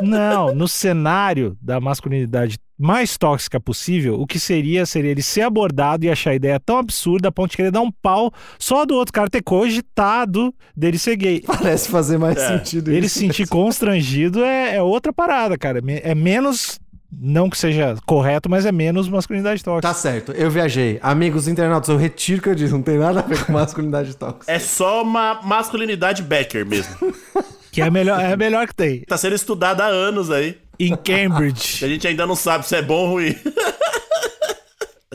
Não, 0.00 0.54
no 0.54 0.68
cenário 0.68 1.56
da 1.60 1.80
masculinidade 1.80 2.58
mais 2.78 3.16
tóxica 3.16 3.60
possível, 3.60 4.20
o 4.20 4.26
que 4.26 4.38
seria 4.38 4.84
seria 4.84 5.12
ele 5.12 5.22
ser 5.22 5.42
abordado 5.42 6.04
e 6.04 6.10
achar 6.10 6.30
a 6.30 6.34
ideia 6.34 6.58
tão 6.58 6.78
absurda 6.78 7.28
a 7.28 7.32
ponto 7.32 7.50
de 7.52 7.56
querer 7.56 7.70
dar 7.70 7.80
um 7.80 7.90
pau 7.90 8.32
só 8.58 8.84
do 8.84 8.94
outro 8.94 9.12
cara 9.12 9.30
ter 9.30 9.42
cogitado 9.42 10.52
dele 10.76 10.98
ser 10.98 11.16
gay. 11.16 11.40
Parece 11.46 11.88
fazer 11.88 12.18
mais 12.18 12.38
sentido 12.40 12.90
Ele 12.90 13.06
isso. 13.06 13.14
se 13.14 13.20
sentir 13.20 13.48
constrangido 13.48 14.42
é, 14.42 14.76
é 14.76 14.82
outra 14.82 15.12
parada, 15.12 15.56
cara. 15.56 15.80
É 16.02 16.14
menos. 16.14 16.78
Não 17.16 17.48
que 17.48 17.56
seja 17.56 17.94
correto, 18.04 18.50
mas 18.50 18.66
é 18.66 18.72
menos 18.72 19.08
masculinidade 19.08 19.62
tóxica. 19.62 19.86
Tá 19.86 19.94
certo, 19.94 20.32
eu 20.32 20.50
viajei. 20.50 20.98
Amigos 21.00 21.46
internautas, 21.46 21.88
eu 21.88 21.96
retiro 21.96 22.40
o 22.40 22.42
que 22.42 22.48
eu 22.48 22.56
disse, 22.56 22.72
não 22.72 22.82
tem 22.82 22.98
nada 22.98 23.20
a 23.20 23.22
ver 23.22 23.44
com 23.46 23.52
masculinidade 23.52 24.16
tóxica. 24.18 24.50
É 24.50 24.58
só 24.58 25.04
uma 25.04 25.40
masculinidade 25.44 26.24
Becker 26.24 26.66
mesmo. 26.66 26.92
Que 27.74 27.82
é 27.82 27.84
a 27.86 27.90
melhor, 27.90 28.20
é 28.20 28.32
a 28.32 28.36
melhor 28.36 28.66
que 28.66 28.74
tem. 28.74 29.00
Tá 29.00 29.16
sendo 29.16 29.34
estudada 29.34 29.84
há 29.84 29.88
anos 29.88 30.30
aí. 30.30 30.58
Em 30.78 30.92
A 30.92 30.96
Cambridge. 30.96 31.86
gente 31.88 32.06
ainda 32.06 32.26
não 32.26 32.36
sabe 32.36 32.66
se 32.66 32.74
é 32.76 32.82
bom 32.82 32.94
ou 33.06 33.08
ruim. 33.14 33.36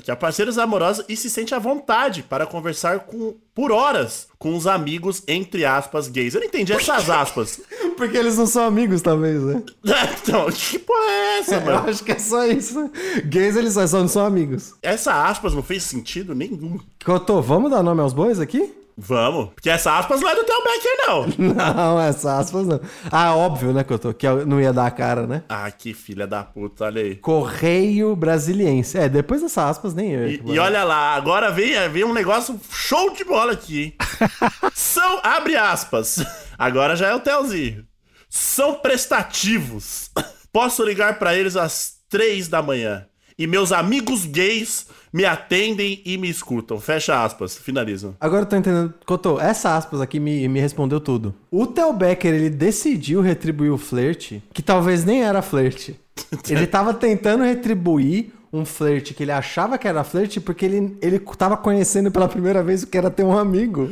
Que 0.03 0.11
há 0.11 0.15
parceiros 0.15 0.57
amorosos 0.57 1.03
e 1.09 1.15
se 1.17 1.29
sente 1.29 1.53
à 1.53 1.59
vontade 1.59 2.23
para 2.23 2.45
conversar 2.45 3.01
com, 3.01 3.35
por 3.53 3.69
horas 3.71 4.27
com 4.39 4.55
os 4.55 4.65
amigos, 4.65 5.21
entre 5.27 5.65
aspas, 5.65 6.07
gays. 6.07 6.33
Eu 6.33 6.39
não 6.39 6.47
entendi 6.47 6.71
essas 6.71 7.09
aspas. 7.09 7.59
Porque 7.97 8.17
eles 8.17 8.37
não 8.37 8.47
são 8.47 8.63
amigos, 8.63 9.01
talvez, 9.01 9.41
né? 9.43 9.61
então, 10.23 10.49
que 10.49 10.79
porra 10.79 11.03
é 11.11 11.39
essa, 11.39 11.55
Eu 11.55 11.61
mano? 11.61 11.89
acho 11.89 12.03
que 12.03 12.13
é 12.13 12.17
só 12.17 12.45
isso. 12.47 12.89
Gays, 13.25 13.57
eles 13.57 13.73
só 13.73 13.85
só 13.85 13.99
não 13.99 14.07
são 14.07 14.25
amigos. 14.25 14.73
Essa 14.81 15.27
aspas 15.27 15.53
não 15.53 15.61
fez 15.61 15.83
sentido 15.83 16.33
nenhum. 16.33 16.79
Cotô, 17.05 17.41
vamos 17.41 17.69
dar 17.69 17.83
nome 17.83 17.99
aos 18.01 18.13
bois 18.13 18.39
aqui? 18.39 18.73
Vamos. 19.01 19.51
Porque 19.55 19.69
essa 19.69 19.97
aspas 19.97 20.19
não 20.19 20.29
é 20.29 20.35
do 20.35 20.43
Theo 20.43 20.63
Becker, 20.63 20.97
não. 21.07 21.49
Não, 21.55 21.99
essa 22.01 22.37
aspas 22.37 22.67
não. 22.67 22.81
Ah, 23.09 23.33
óbvio, 23.33 23.71
né, 23.71 23.83
Cotô? 23.83 24.13
Que 24.13 24.27
eu 24.27 24.45
não 24.45 24.59
ia 24.59 24.73
dar 24.73 24.87
a 24.87 24.91
cara, 24.91 25.25
né? 25.25 25.43
Ah, 25.47 25.71
que 25.71 25.93
filha 25.93 26.27
da 26.27 26.43
puta, 26.43 26.83
olha 26.85 27.01
aí. 27.01 27.15
Correio 27.15 28.15
Brasiliense. 28.15 28.97
É, 28.97 29.07
depois 29.07 29.41
dessa 29.41 29.69
aspas 29.69 29.93
nem 29.93 30.11
eu. 30.11 30.27
E, 30.27 30.41
e 30.45 30.59
olha 30.59 30.83
lá, 30.83 31.15
agora 31.15 31.49
vem, 31.49 31.73
vem 31.89 32.03
um 32.03 32.13
negócio 32.13 32.59
show 32.71 33.13
de 33.13 33.23
bola 33.23 33.53
aqui, 33.53 33.83
hein? 33.83 33.95
São, 34.75 35.19
abre 35.23 35.55
aspas, 35.55 36.17
agora 36.57 36.95
já 36.95 37.07
é 37.07 37.15
o 37.15 37.19
Telzinho. 37.21 37.85
São 38.29 38.75
prestativos. 38.75 40.11
Posso 40.51 40.83
ligar 40.83 41.17
pra 41.17 41.35
eles 41.35 41.55
às 41.55 41.93
três 42.09 42.47
da 42.47 42.61
manhã. 42.61 43.05
E 43.39 43.47
meus 43.47 43.71
amigos 43.71 44.25
gays 44.25 44.85
me 45.13 45.23
atendem 45.23 46.01
e 46.05 46.17
me 46.17 46.29
escutam. 46.29 46.77
Fecha 46.77 47.23
aspas, 47.23 47.57
finalizam. 47.57 48.13
Agora 48.19 48.41
eu 48.41 48.45
tô 48.45 48.57
entendendo. 48.57 48.93
Cotô, 49.05 49.39
essa 49.39 49.77
aspas 49.77 50.01
aqui 50.01 50.19
me, 50.19 50.45
me 50.49 50.59
respondeu 50.59 50.99
tudo. 50.99 51.33
O 51.49 51.65
Theo 51.65 51.93
Becker, 51.93 52.33
ele 52.33 52.49
decidiu 52.49 53.21
retribuir 53.21 53.71
o 53.71 53.77
flerte, 53.77 54.43
que 54.53 54.61
talvez 54.61 55.05
nem 55.05 55.23
era 55.23 55.41
flerte. 55.41 55.97
Ele 56.49 56.67
tava 56.67 56.93
tentando 56.93 57.45
retribuir 57.45 58.33
um 58.51 58.65
flerte 58.65 59.13
que 59.13 59.23
ele 59.23 59.31
achava 59.31 59.77
que 59.77 59.87
era 59.87 60.03
flerte 60.03 60.41
porque 60.41 60.65
ele, 60.65 60.97
ele 61.01 61.17
tava 61.17 61.55
conhecendo 61.55 62.11
pela 62.11 62.27
primeira 62.27 62.61
vez 62.61 62.83
o 62.83 62.87
que 62.87 62.97
era 62.97 63.09
ter 63.09 63.23
um 63.23 63.37
amigo. 63.37 63.87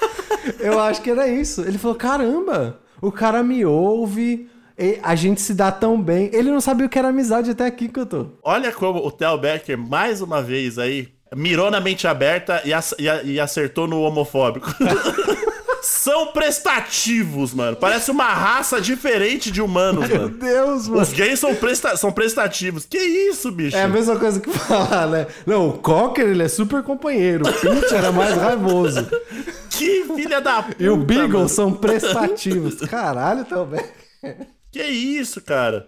Eu 0.58 0.80
acho 0.80 1.02
que 1.02 1.10
era 1.10 1.28
isso. 1.28 1.60
Ele 1.60 1.76
falou: 1.76 1.94
caramba, 1.94 2.80
o 3.02 3.12
cara 3.12 3.42
me 3.42 3.66
ouve, 3.66 4.48
e 4.78 4.98
a 5.02 5.14
gente 5.14 5.40
se 5.40 5.52
dá 5.52 5.72
tão 5.72 6.00
bem. 6.00 6.30
Ele 6.32 6.50
não 6.50 6.60
sabia 6.60 6.86
o 6.86 6.88
que 6.88 6.98
era 6.98 7.08
amizade 7.08 7.50
até 7.50 7.66
aqui, 7.66 7.88
Cotô. 7.88 8.26
Olha 8.42 8.70
como 8.72 9.04
o 9.04 9.10
Theo 9.10 9.36
Becker, 9.36 9.76
mais 9.76 10.20
uma 10.20 10.40
vez 10.40 10.78
aí, 10.78 11.08
mirou 11.34 11.70
na 11.70 11.80
mente 11.80 12.06
aberta 12.06 12.62
e, 12.64 13.40
acertou 13.40 13.88
no 13.88 14.00
homofóbico. 14.02 14.72
São 15.82 16.28
prestativos, 16.28 17.54
mano. 17.54 17.76
Parece 17.76 18.10
uma 18.10 18.26
raça 18.26 18.80
diferente 18.80 19.50
de 19.50 19.62
humanos, 19.62 20.08
Meu 20.08 20.22
mano. 20.22 20.36
Deus, 20.36 20.88
mano. 20.88 21.02
Os 21.02 21.12
gays 21.12 21.38
são, 21.38 21.54
presta 21.54 21.96
são 21.96 22.10
prestativos. 22.10 22.84
Que 22.84 22.98
isso, 22.98 23.50
bicho? 23.52 23.76
É 23.76 23.82
a 23.84 23.88
mesma 23.88 24.16
coisa 24.18 24.40
que 24.40 24.50
falar, 24.58 25.06
né? 25.06 25.26
Não, 25.46 25.68
o 25.68 25.72
Cocker, 25.78 26.26
ele 26.26 26.42
é 26.42 26.48
super 26.48 26.82
companheiro. 26.82 27.48
O 27.48 27.52
Pinch 27.52 27.92
era 27.92 28.10
mais 28.10 28.34
raivoso. 28.34 29.06
Que 29.70 30.04
filha 30.16 30.40
da 30.40 30.62
puta. 30.62 30.82
E 30.82 30.88
o 30.88 30.96
Beagle 30.96 31.28
mano. 31.28 31.48
são 31.48 31.72
prestativos. 31.72 32.80
Caralho, 32.80 33.44
também. 33.44 33.84
Que 34.70 34.82
isso, 34.82 35.40
cara? 35.40 35.86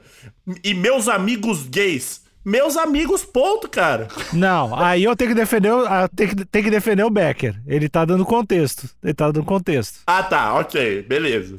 E 0.64 0.73
meus 0.75 1.09
amigos 1.09 1.64
gays. 1.69 2.23
Meus 2.43 2.75
amigos, 2.79 3.23
ponto, 3.23 3.69
cara. 3.69 4.09
Não, 4.33 4.75
aí 4.75 5.05
eu 5.05 5.14
tenho 5.14 5.29
que 5.31 5.35
defender, 5.37 5.71
o- 5.71 5.85
ah, 5.87 6.09
tenho 6.09 6.31
que, 6.35 6.45
tenho 6.47 6.64
que 6.64 6.71
defender 6.71 7.03
o 7.05 7.11
Becker. 7.11 7.55
Ele 7.66 7.87
tá 7.87 8.03
dando 8.07 8.25
contexto. 8.25 8.88
Ele 9.05 9.12
tá 9.12 9.27
dando 9.31 9.45
contexto. 9.45 9.99
Ah, 10.07 10.23
tá, 10.23 10.55
ok, 10.55 11.03
beleza. 11.03 11.59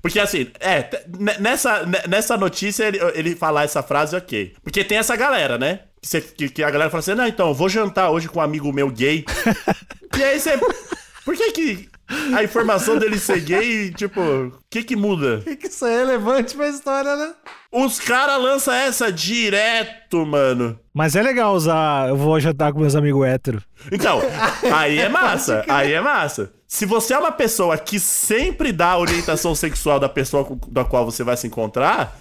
Porque 0.00 0.20
assim, 0.20 0.46
é, 0.60 0.88
nessa, 1.40 1.84
nessa 2.08 2.36
notícia 2.36 2.84
ele, 2.84 3.00
ele 3.14 3.34
falar 3.34 3.64
essa 3.64 3.82
frase, 3.82 4.14
ok. 4.14 4.54
Porque 4.62 4.84
tem 4.84 4.98
essa 4.98 5.16
galera, 5.16 5.58
né? 5.58 5.80
Que, 6.00 6.20
que- 6.20 6.48
que 6.50 6.62
a 6.62 6.70
galera 6.70 6.88
fala 6.90 7.00
assim, 7.00 7.14
não, 7.14 7.26
então, 7.26 7.48
eu 7.48 7.54
vou 7.54 7.68
jantar 7.68 8.10
hoje 8.10 8.28
com 8.28 8.38
um 8.38 8.42
amigo 8.42 8.72
meu 8.72 8.90
gay. 8.90 9.24
e 10.16 10.22
aí 10.22 10.38
você. 10.38 10.56
Por 11.24 11.36
que 11.36 11.50
que 11.52 11.88
a 12.34 12.42
informação 12.44 12.98
dele 12.98 13.18
ser 13.18 13.40
gay, 13.40 13.90
tipo, 13.92 14.20
o 14.20 14.52
que 14.70 14.82
que 14.82 14.96
muda? 14.96 15.38
O 15.38 15.42
que 15.44 15.56
que 15.56 15.66
isso 15.68 15.84
é 15.86 15.98
relevante 15.98 16.54
pra 16.56 16.68
história, 16.68 17.16
né? 17.16 17.32
Os 17.70 17.98
caras 17.98 18.40
lançam 18.42 18.74
essa 18.74 19.10
direto, 19.10 20.26
mano. 20.26 20.78
Mas 20.92 21.16
é 21.16 21.22
legal 21.22 21.54
usar. 21.54 22.08
Eu 22.08 22.16
vou 22.16 22.38
jantar 22.38 22.72
com 22.72 22.80
meus 22.80 22.94
amigos 22.94 23.26
héteros. 23.26 23.62
Então, 23.90 24.20
aí 24.74 24.98
é 24.98 25.08
massa, 25.08 25.64
aí 25.68 25.92
é 25.92 26.00
massa. 26.00 26.52
Se 26.68 26.84
você 26.86 27.14
é 27.14 27.18
uma 27.18 27.32
pessoa 27.32 27.76
que 27.78 27.98
sempre 28.00 28.72
dá 28.72 28.90
a 28.92 28.98
orientação 28.98 29.54
sexual 29.54 29.98
da 30.00 30.08
pessoa 30.08 30.44
com- 30.44 30.58
da 30.70 30.84
qual 30.84 31.04
você 31.04 31.22
vai 31.22 31.36
se 31.36 31.46
encontrar, 31.46 32.18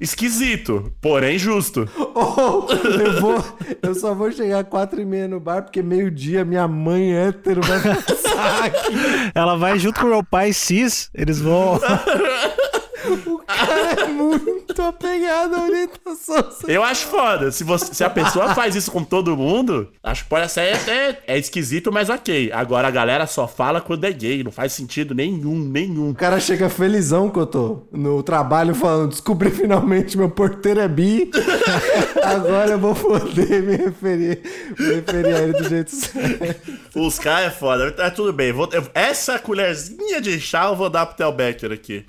esquisito, 0.00 0.92
porém 1.00 1.38
justo. 1.38 1.88
Ou 2.14 2.68
eu 2.70 3.20
vou. 3.20 3.44
Eu 3.82 3.94
só 3.94 4.14
vou 4.14 4.30
chegar 4.30 4.60
às 4.60 4.68
quatro 4.68 5.00
e 5.00 5.04
meia 5.04 5.28
no 5.28 5.40
bar, 5.40 5.62
porque 5.62 5.82
meio-dia 5.82 6.44
minha 6.44 6.66
mãe 6.68 7.14
hétero 7.14 7.60
vai 7.62 7.80
passar 7.80 8.64
aqui. 8.64 8.94
Ela 9.34 9.56
vai 9.56 9.78
junto 9.78 10.00
com 10.00 10.06
meu 10.06 10.24
pai 10.24 10.52
cis, 10.52 11.10
eles 11.14 11.40
vão. 11.40 11.80
É 13.48 14.06
muito 14.06 14.80
apegado 14.82 15.54
à 15.54 15.62
orientação. 15.64 16.44
Eu 16.68 16.82
acho 16.82 17.06
foda. 17.06 17.50
Se, 17.50 17.62
você, 17.64 17.94
se 17.94 18.02
a 18.04 18.10
pessoa 18.10 18.54
faz 18.54 18.74
isso 18.74 18.90
com 18.90 19.02
todo 19.04 19.36
mundo, 19.36 19.88
acho 20.02 20.24
que 20.24 20.30
pode 20.30 20.50
ser 20.50 20.74
até 20.74 21.18
é 21.26 21.38
esquisito, 21.38 21.92
mas 21.92 22.08
ok. 22.10 22.50
Agora 22.52 22.88
a 22.88 22.90
galera 22.90 23.26
só 23.26 23.46
fala 23.46 23.80
quando 23.80 24.04
é 24.04 24.12
gay. 24.12 24.42
Não 24.42 24.50
faz 24.52 24.72
sentido 24.72 25.14
nenhum, 25.14 25.58
nenhum. 25.58 26.10
O 26.10 26.14
cara 26.14 26.40
chega 26.40 26.68
felizão 26.68 27.28
que 27.30 27.38
eu 27.38 27.46
tô 27.46 27.82
no 27.92 28.22
trabalho 28.22 28.74
falando, 28.74 29.10
descobri 29.10 29.50
finalmente 29.50 30.16
meu 30.16 30.30
porteiro 30.30 30.80
é 30.80 30.88
bi. 30.88 31.30
Agora 32.22 32.72
eu 32.72 32.78
vou 32.78 32.94
poder 32.94 33.62
me 33.62 33.76
referir, 33.76 34.40
me 34.78 34.94
referir 34.94 35.34
a 35.34 35.42
ele 35.42 35.52
do 35.52 35.68
jeito 35.68 35.90
certo. 35.94 36.72
Os 36.94 37.18
caras 37.18 37.48
é 37.48 37.50
foda. 37.50 37.90
Tá 37.92 38.10
tudo 38.10 38.32
bem. 38.32 38.52
Vou- 38.52 38.68
eu- 38.72 38.86
essa 38.94 39.38
colherzinha 39.38 40.20
de 40.20 40.40
chá 40.40 40.66
eu 40.66 40.76
vou 40.76 40.88
dar 40.90 41.06
pro 41.06 41.16
Theo 41.16 41.32
Becker 41.32 41.72
aqui. 41.72 42.04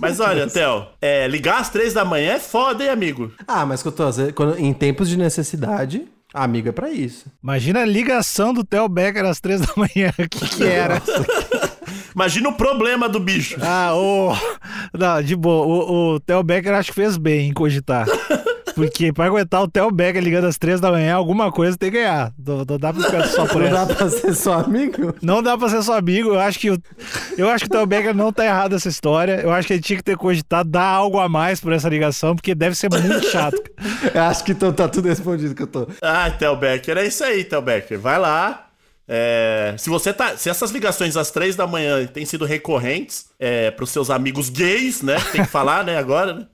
Mas 0.00 0.18
olha, 0.18 0.46
Theo, 0.48 0.86
é, 1.00 1.28
ligar 1.28 1.60
às 1.60 1.68
três 1.68 1.92
da 1.92 2.04
manhã 2.04 2.32
é 2.32 2.40
foda, 2.40 2.82
hein, 2.82 2.90
amigo? 2.90 3.32
Ah, 3.46 3.66
mas 3.66 3.82
que 3.82 3.88
eu 3.88 3.92
tô 3.92 4.04
quando, 4.34 4.58
em 4.58 4.72
tempos 4.72 5.08
de 5.08 5.16
necessidade, 5.16 6.04
amigo 6.32 6.68
é 6.68 6.72
pra 6.72 6.90
isso. 6.90 7.26
Imagina 7.42 7.80
a 7.82 7.84
ligação 7.84 8.54
do 8.54 8.64
Theo 8.64 8.88
Becker 8.88 9.24
às 9.24 9.40
três 9.40 9.60
da 9.60 9.72
manhã. 9.76 10.12
O 10.18 10.28
que, 10.28 10.48
que 10.48 10.64
era? 10.64 11.02
Imagina 12.14 12.48
o 12.48 12.54
problema 12.54 13.08
do 13.08 13.20
bicho. 13.20 13.56
Ah, 13.62 13.94
o. 13.94 14.34
Não, 14.96 15.22
de 15.22 15.36
boa. 15.36 15.66
O, 15.66 16.14
o 16.14 16.20
Theo 16.20 16.42
Becker 16.42 16.74
acho 16.74 16.90
que 16.90 16.94
fez 16.94 17.16
bem 17.16 17.48
em 17.48 17.52
cogitar. 17.52 18.06
Porque 18.74 19.12
pra 19.12 19.26
aguentar 19.26 19.62
o 19.62 19.68
Theo 19.68 19.90
Becker 19.90 20.22
ligando 20.22 20.46
às 20.46 20.56
três 20.58 20.80
da 20.80 20.90
manhã, 20.90 21.14
alguma 21.14 21.50
coisa 21.50 21.76
tem 21.76 21.90
que 21.90 21.98
ganhar. 21.98 22.32
Não, 22.38 22.58
não 22.64 22.78
dá 22.78 22.92
pra 22.92 23.02
ficar 23.02 23.26
só 23.26 23.46
por 23.46 23.60
Não 23.60 23.66
essa. 23.68 23.86
dá 23.86 23.94
pra 23.94 24.10
ser 24.10 24.34
só 24.34 24.52
amigo? 24.54 25.14
Não 25.22 25.42
dá 25.42 25.56
pra 25.58 25.68
ser 25.68 25.82
só 25.82 25.98
amigo. 25.98 26.30
Eu 26.30 26.40
acho 26.40 26.58
que 26.58 26.70
o, 26.70 26.78
eu 27.36 27.48
acho 27.48 27.64
que 27.64 27.70
o 27.70 27.72
Theo 27.78 27.86
Becker 27.86 28.14
não 28.14 28.32
tá 28.32 28.44
errado 28.44 28.72
nessa 28.72 28.88
história. 28.88 29.40
Eu 29.42 29.50
acho 29.50 29.66
que 29.66 29.74
ele 29.74 29.82
tinha 29.82 29.96
que 29.96 30.02
ter 30.04 30.16
cogitado 30.16 30.68
dar 30.68 30.84
algo 30.84 31.18
a 31.18 31.28
mais 31.28 31.60
por 31.60 31.72
essa 31.72 31.88
ligação, 31.88 32.34
porque 32.34 32.54
deve 32.54 32.74
ser 32.76 32.90
muito 32.90 33.26
chato. 33.26 33.60
Eu 34.14 34.22
acho 34.22 34.44
que 34.44 34.52
então 34.52 34.72
tá 34.72 34.88
tudo 34.88 35.08
respondido 35.08 35.54
que 35.54 35.62
eu 35.62 35.66
tô. 35.66 35.86
Ah, 36.02 36.30
Theo 36.30 36.56
Becker, 36.56 36.96
é 36.98 37.06
isso 37.06 37.22
aí, 37.24 37.44
Theo 37.44 37.60
Becker. 37.62 37.98
Vai 37.98 38.18
lá. 38.18 38.66
É, 39.08 39.74
se 39.76 39.90
você 39.90 40.12
tá. 40.12 40.36
Se 40.36 40.48
essas 40.48 40.70
ligações 40.70 41.16
às 41.16 41.30
três 41.30 41.56
da 41.56 41.66
manhã 41.66 42.06
têm 42.06 42.24
sido 42.24 42.44
recorrentes 42.44 43.26
é, 43.38 43.70
pros 43.70 43.90
seus 43.90 44.08
amigos 44.10 44.48
gays, 44.48 45.02
né? 45.02 45.16
Tem 45.32 45.42
que 45.42 45.50
falar, 45.50 45.84
né, 45.84 45.96
agora, 45.98 46.32
né? 46.34 46.46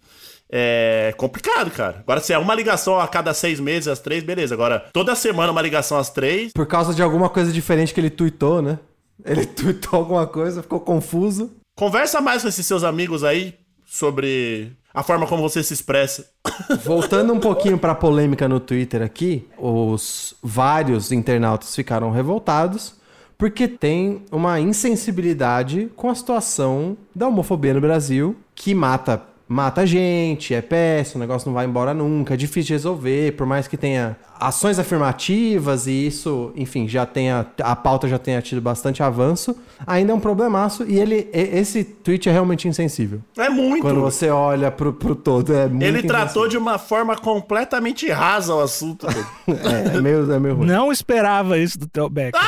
É 0.50 1.12
complicado, 1.16 1.70
cara. 1.70 1.98
Agora, 2.00 2.20
se 2.20 2.32
é 2.32 2.38
uma 2.38 2.54
ligação 2.54 3.00
a 3.00 3.08
cada 3.08 3.34
seis 3.34 3.58
meses, 3.58 3.88
às 3.88 3.98
três, 3.98 4.22
beleza. 4.22 4.54
Agora, 4.54 4.84
toda 4.92 5.14
semana 5.14 5.52
uma 5.52 5.62
ligação 5.62 5.98
às 5.98 6.10
três. 6.10 6.52
Por 6.52 6.66
causa 6.66 6.94
de 6.94 7.02
alguma 7.02 7.28
coisa 7.28 7.52
diferente 7.52 7.92
que 7.92 8.00
ele 8.00 8.10
tuitou, 8.10 8.62
né? 8.62 8.78
Ele 9.24 9.44
tuitou 9.46 9.98
alguma 9.98 10.26
coisa, 10.26 10.62
ficou 10.62 10.80
confuso. 10.80 11.50
Conversa 11.76 12.20
mais 12.20 12.42
com 12.42 12.48
esses 12.48 12.64
seus 12.64 12.84
amigos 12.84 13.24
aí 13.24 13.54
sobre 13.84 14.72
a 14.94 15.02
forma 15.02 15.26
como 15.26 15.42
você 15.42 15.62
se 15.62 15.74
expressa. 15.74 16.30
Voltando 16.84 17.32
um 17.32 17.40
pouquinho 17.40 17.76
pra 17.76 17.94
polêmica 17.94 18.48
no 18.48 18.60
Twitter 18.60 19.02
aqui, 19.02 19.46
os 19.58 20.34
vários 20.42 21.12
internautas 21.12 21.74
ficaram 21.74 22.10
revoltados 22.10 22.94
porque 23.38 23.68
tem 23.68 24.24
uma 24.32 24.58
insensibilidade 24.58 25.90
com 25.94 26.08
a 26.08 26.14
situação 26.14 26.96
da 27.14 27.28
homofobia 27.28 27.74
no 27.74 27.80
Brasil 27.80 28.36
que 28.54 28.74
mata 28.74 29.22
mata 29.48 29.86
gente, 29.86 30.54
é 30.54 30.60
péssimo, 30.60 31.18
o 31.18 31.26
negócio 31.26 31.46
não 31.46 31.54
vai 31.54 31.66
embora 31.66 31.94
nunca, 31.94 32.34
é 32.34 32.36
difícil 32.36 32.68
de 32.68 32.72
resolver, 32.72 33.32
por 33.36 33.46
mais 33.46 33.68
que 33.68 33.76
tenha 33.76 34.16
ações 34.38 34.78
afirmativas 34.78 35.86
e 35.86 36.06
isso, 36.06 36.52
enfim, 36.56 36.86
já 36.88 37.06
tenha 37.06 37.46
a 37.62 37.74
pauta 37.76 38.08
já 38.08 38.18
tenha 38.18 38.42
tido 38.42 38.60
bastante 38.60 39.02
avanço, 39.02 39.56
ainda 39.86 40.12
é 40.12 40.14
um 40.14 40.20
problemaço 40.20 40.84
e 40.86 40.98
ele 40.98 41.28
esse 41.32 41.84
tweet 41.84 42.28
é 42.28 42.32
realmente 42.32 42.66
insensível. 42.68 43.20
É 43.36 43.48
muito. 43.48 43.82
Quando 43.82 44.00
você 44.00 44.28
olha 44.28 44.70
pro, 44.70 44.92
pro 44.92 45.14
todo, 45.14 45.54
é 45.54 45.68
muito 45.68 45.82
Ele 45.84 46.02
tratou 46.02 46.48
de 46.48 46.56
uma 46.58 46.76
forma 46.78 47.16
completamente 47.16 48.08
rasa 48.10 48.54
o 48.54 48.60
assunto. 48.60 49.06
É, 49.46 49.96
é 49.96 50.00
meio, 50.00 50.30
é 50.32 50.38
meio 50.38 50.54
ruim. 50.56 50.66
Não 50.66 50.90
esperava 50.90 51.58
isso 51.58 51.78
do 51.78 51.86
Theo 51.86 52.08
Becker. 52.08 52.40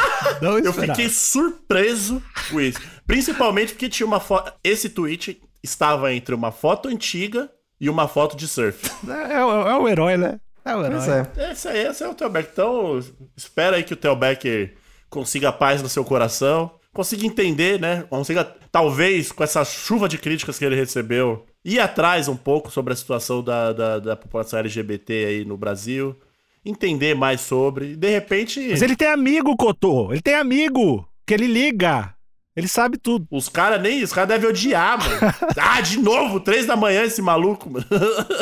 Não 0.43 0.59
Eu 0.59 0.71
esperava. 0.71 0.95
fiquei 0.95 1.09
surpreso 1.09 2.23
com 2.51 2.61
isso. 2.61 2.79
Principalmente 3.07 3.73
porque 3.73 3.89
tinha 3.89 4.07
uma 4.07 4.21
foto. 4.21 4.53
Esse 4.63 4.89
tweet 4.89 5.41
estava 5.63 6.13
entre 6.15 6.35
uma 6.35 6.51
foto 6.53 6.89
antiga 6.89 7.51
e 7.81 7.89
uma 7.89 8.09
foto 8.09 8.37
de 8.37 8.47
surf. 8.49 8.91
É, 9.09 9.35
é, 9.35 9.45
o- 9.45 9.69
é 9.69 9.77
o 9.79 9.89
herói, 9.89 10.17
né? 10.17 10.41
É 10.65 10.75
o 10.77 10.85
herói. 10.85 10.99
É. 11.39 11.53
Esse 11.53 11.69
aí, 11.69 11.87
esse 11.87 12.03
é 12.03 12.09
o 12.09 12.15
Theo 12.15 12.29
Becker. 12.29 12.51
Então, 12.53 13.01
espera 13.37 13.77
aí 13.77 13.83
que 13.85 13.95
o 13.95 13.97
Theo 13.97 14.15
Becker 14.17 14.75
consiga 15.09 15.51
paz 15.53 15.81
no 15.83 15.89
seu 15.89 16.05
coração. 16.05 16.71
Consiga 16.93 17.25
entender, 17.27 17.81
né? 17.81 18.05
Consiga, 18.11 18.45
talvez, 18.73 19.31
com 19.31 19.45
essa 19.45 19.65
chuva 19.65 20.09
de 20.09 20.19
críticas 20.19 20.59
que 20.59 20.65
ele 20.65 20.75
recebeu, 20.75 21.47
ir 21.65 21.79
atrás 21.79 22.29
um 22.29 22.37
pouco 22.37 22.71
sobre 22.71 22.93
a 22.93 22.97
situação 22.97 23.43
da, 23.43 23.73
da, 23.73 23.99
da 23.99 24.17
população 24.17 24.59
LGBT 24.59 25.13
aí 25.27 25.45
no 25.45 25.57
Brasil. 25.57 26.17
Entender 26.65 27.15
mais 27.15 27.41
sobre. 27.41 27.95
De 27.97 28.11
repente. 28.11 28.61
Mas 28.71 28.83
ele 28.83 28.97
tem 28.97 29.09
amigo, 29.09 29.57
Cotô. 29.57 30.13
Ele 30.13 30.21
tem 30.21 30.35
amigo. 30.35 31.09
Que 31.27 31.35
ele 31.35 31.47
liga. 31.47 32.13
Ele 32.59 32.69
sabe 32.69 32.99
tudo. 32.99 33.27
Os 33.31 33.49
caras 33.49 33.81
nem. 33.81 34.03
Os 34.03 34.13
caras 34.13 34.29
devem 34.29 34.49
odiar, 34.51 34.99
mano. 34.99 35.35
ah, 35.57 35.81
de 35.81 35.99
novo, 35.99 36.41
três 36.41 36.67
da 36.67 36.77
manhã 36.77 37.05
esse 37.05 37.23
maluco, 37.23 37.71
mano. 37.71 37.87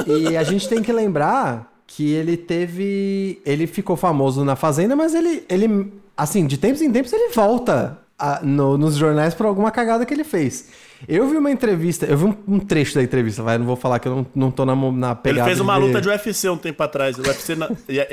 E 0.07 0.37
a 0.37 0.43
gente 0.43 0.69
tem 0.69 0.83
que 0.83 0.93
lembrar 0.93 1.71
que 1.87 2.11
ele 2.13 2.37
teve. 2.37 3.41
Ele 3.45 3.67
ficou 3.67 3.97
famoso 3.97 4.45
na 4.45 4.57
Fazenda, 4.57 4.97
mas 4.97 5.15
ele. 5.15 5.45
ele 5.49 5.93
assim, 6.17 6.47
de 6.47 6.57
tempos 6.57 6.81
em 6.81 6.91
tempos 6.91 7.13
ele 7.13 7.29
volta 7.35 7.99
a- 8.19 8.41
no- 8.43 8.79
nos 8.79 8.97
jornais 8.97 9.35
por 9.35 9.45
alguma 9.45 9.71
cagada 9.71 10.07
que 10.07 10.15
ele 10.15 10.25
fez. 10.25 10.71
Eu 11.07 11.29
vi 11.29 11.37
uma 11.37 11.51
entrevista, 11.51 12.07
eu 12.07 12.17
vi 12.17 12.25
um, 12.25 12.35
um 12.49 12.59
trecho 12.59 12.95
da 12.95 13.03
entrevista, 13.03 13.43
vai, 13.43 13.59
não 13.59 13.67
vou 13.67 13.77
falar 13.77 13.99
que 13.99 14.09
eu 14.09 14.17
não, 14.17 14.27
não 14.35 14.51
tô 14.51 14.65
na, 14.65 14.75
na 14.75 15.09
Ele 15.11 15.17
pegada. 15.17 15.45
fez 15.45 15.61
uma 15.61 15.77
luta 15.77 16.01
de 16.01 16.09
UFC 16.09 16.49
um 16.49 16.57
tempo 16.57 16.83
atrás. 16.83 17.19
UFC 17.19 17.55
na- 17.55 17.69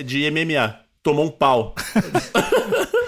de 0.05 0.29
MMA. 0.29 0.82
Tomou 1.03 1.25
um 1.25 1.29
pau. 1.29 1.75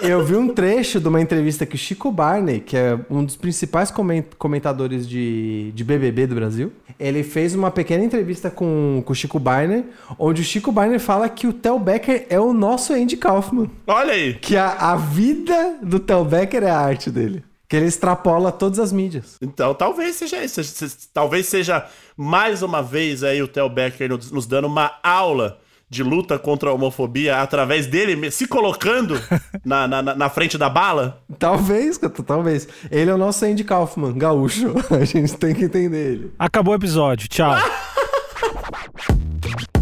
Eu 0.02 0.22
vi 0.24 0.36
um 0.36 0.48
trecho 0.48 1.00
de 1.00 1.08
uma 1.08 1.20
entrevista 1.20 1.64
que 1.64 1.74
o 1.74 1.78
Chico 1.78 2.12
Barney, 2.12 2.60
que 2.60 2.76
é 2.76 2.98
um 3.10 3.24
dos 3.24 3.36
principais 3.36 3.90
comen- 3.90 4.24
comentadores 4.38 5.08
de, 5.08 5.72
de 5.74 5.82
BBB 5.82 6.26
do 6.26 6.34
Brasil, 6.34 6.72
ele 7.00 7.22
fez 7.24 7.54
uma 7.54 7.70
pequena 7.70 8.04
entrevista 8.04 8.50
com, 8.50 9.02
com 9.04 9.12
o 9.12 9.16
Chico 9.16 9.38
Barney, 9.40 9.86
onde 10.18 10.42
o 10.42 10.44
Chico 10.44 10.70
Barney 10.70 10.98
fala 10.98 11.28
que 11.30 11.46
o 11.46 11.52
Theo 11.52 11.78
Becker 11.78 12.26
é 12.28 12.38
o 12.38 12.52
nosso 12.52 12.92
Andy 12.92 13.16
Kaufman. 13.16 13.70
Olha 13.86 14.12
aí. 14.12 14.34
Que 14.34 14.56
a, 14.56 14.72
a 14.92 14.96
vida 14.96 15.78
do 15.82 15.98
Theo 15.98 16.24
Becker 16.24 16.62
é 16.64 16.70
a 16.70 16.78
arte 16.78 17.10
dele. 17.10 17.42
Que 17.66 17.76
ele 17.76 17.86
extrapola 17.86 18.52
todas 18.52 18.78
as 18.78 18.92
mídias. 18.92 19.36
Então, 19.42 19.74
talvez 19.74 20.16
seja 20.16 20.44
isso. 20.44 20.60
Talvez 21.12 21.46
seja 21.46 21.84
mais 22.16 22.62
uma 22.62 22.82
vez 22.82 23.24
aí 23.24 23.42
o 23.42 23.48
Theo 23.48 23.68
Becker 23.70 24.10
nos 24.10 24.46
dando 24.46 24.66
uma 24.66 24.92
aula 25.02 25.58
de 25.88 26.02
luta 26.02 26.38
contra 26.38 26.70
a 26.70 26.72
homofobia 26.72 27.40
através 27.40 27.86
dele 27.86 28.30
se 28.30 28.46
colocando 28.48 29.20
na, 29.64 29.86
na, 29.86 30.02
na- 30.02 30.14
na 30.14 30.28
frente 30.28 30.58
da 30.58 30.68
bala. 30.68 31.22
Talvez, 31.38 31.96
Cato, 31.96 32.22
talvez. 32.22 32.66
Ele 32.90 33.10
é 33.10 33.14
o 33.14 33.18
nosso 33.18 33.44
Andy 33.44 33.64
Kaufman, 33.64 34.16
gaúcho. 34.18 34.74
A 34.90 35.04
gente 35.04 35.34
tem 35.36 35.54
que 35.54 35.64
entender 35.64 36.12
ele. 36.12 36.32
Acabou 36.38 36.74
o 36.74 36.76
episódio. 36.76 37.28
Tchau. 37.28 37.54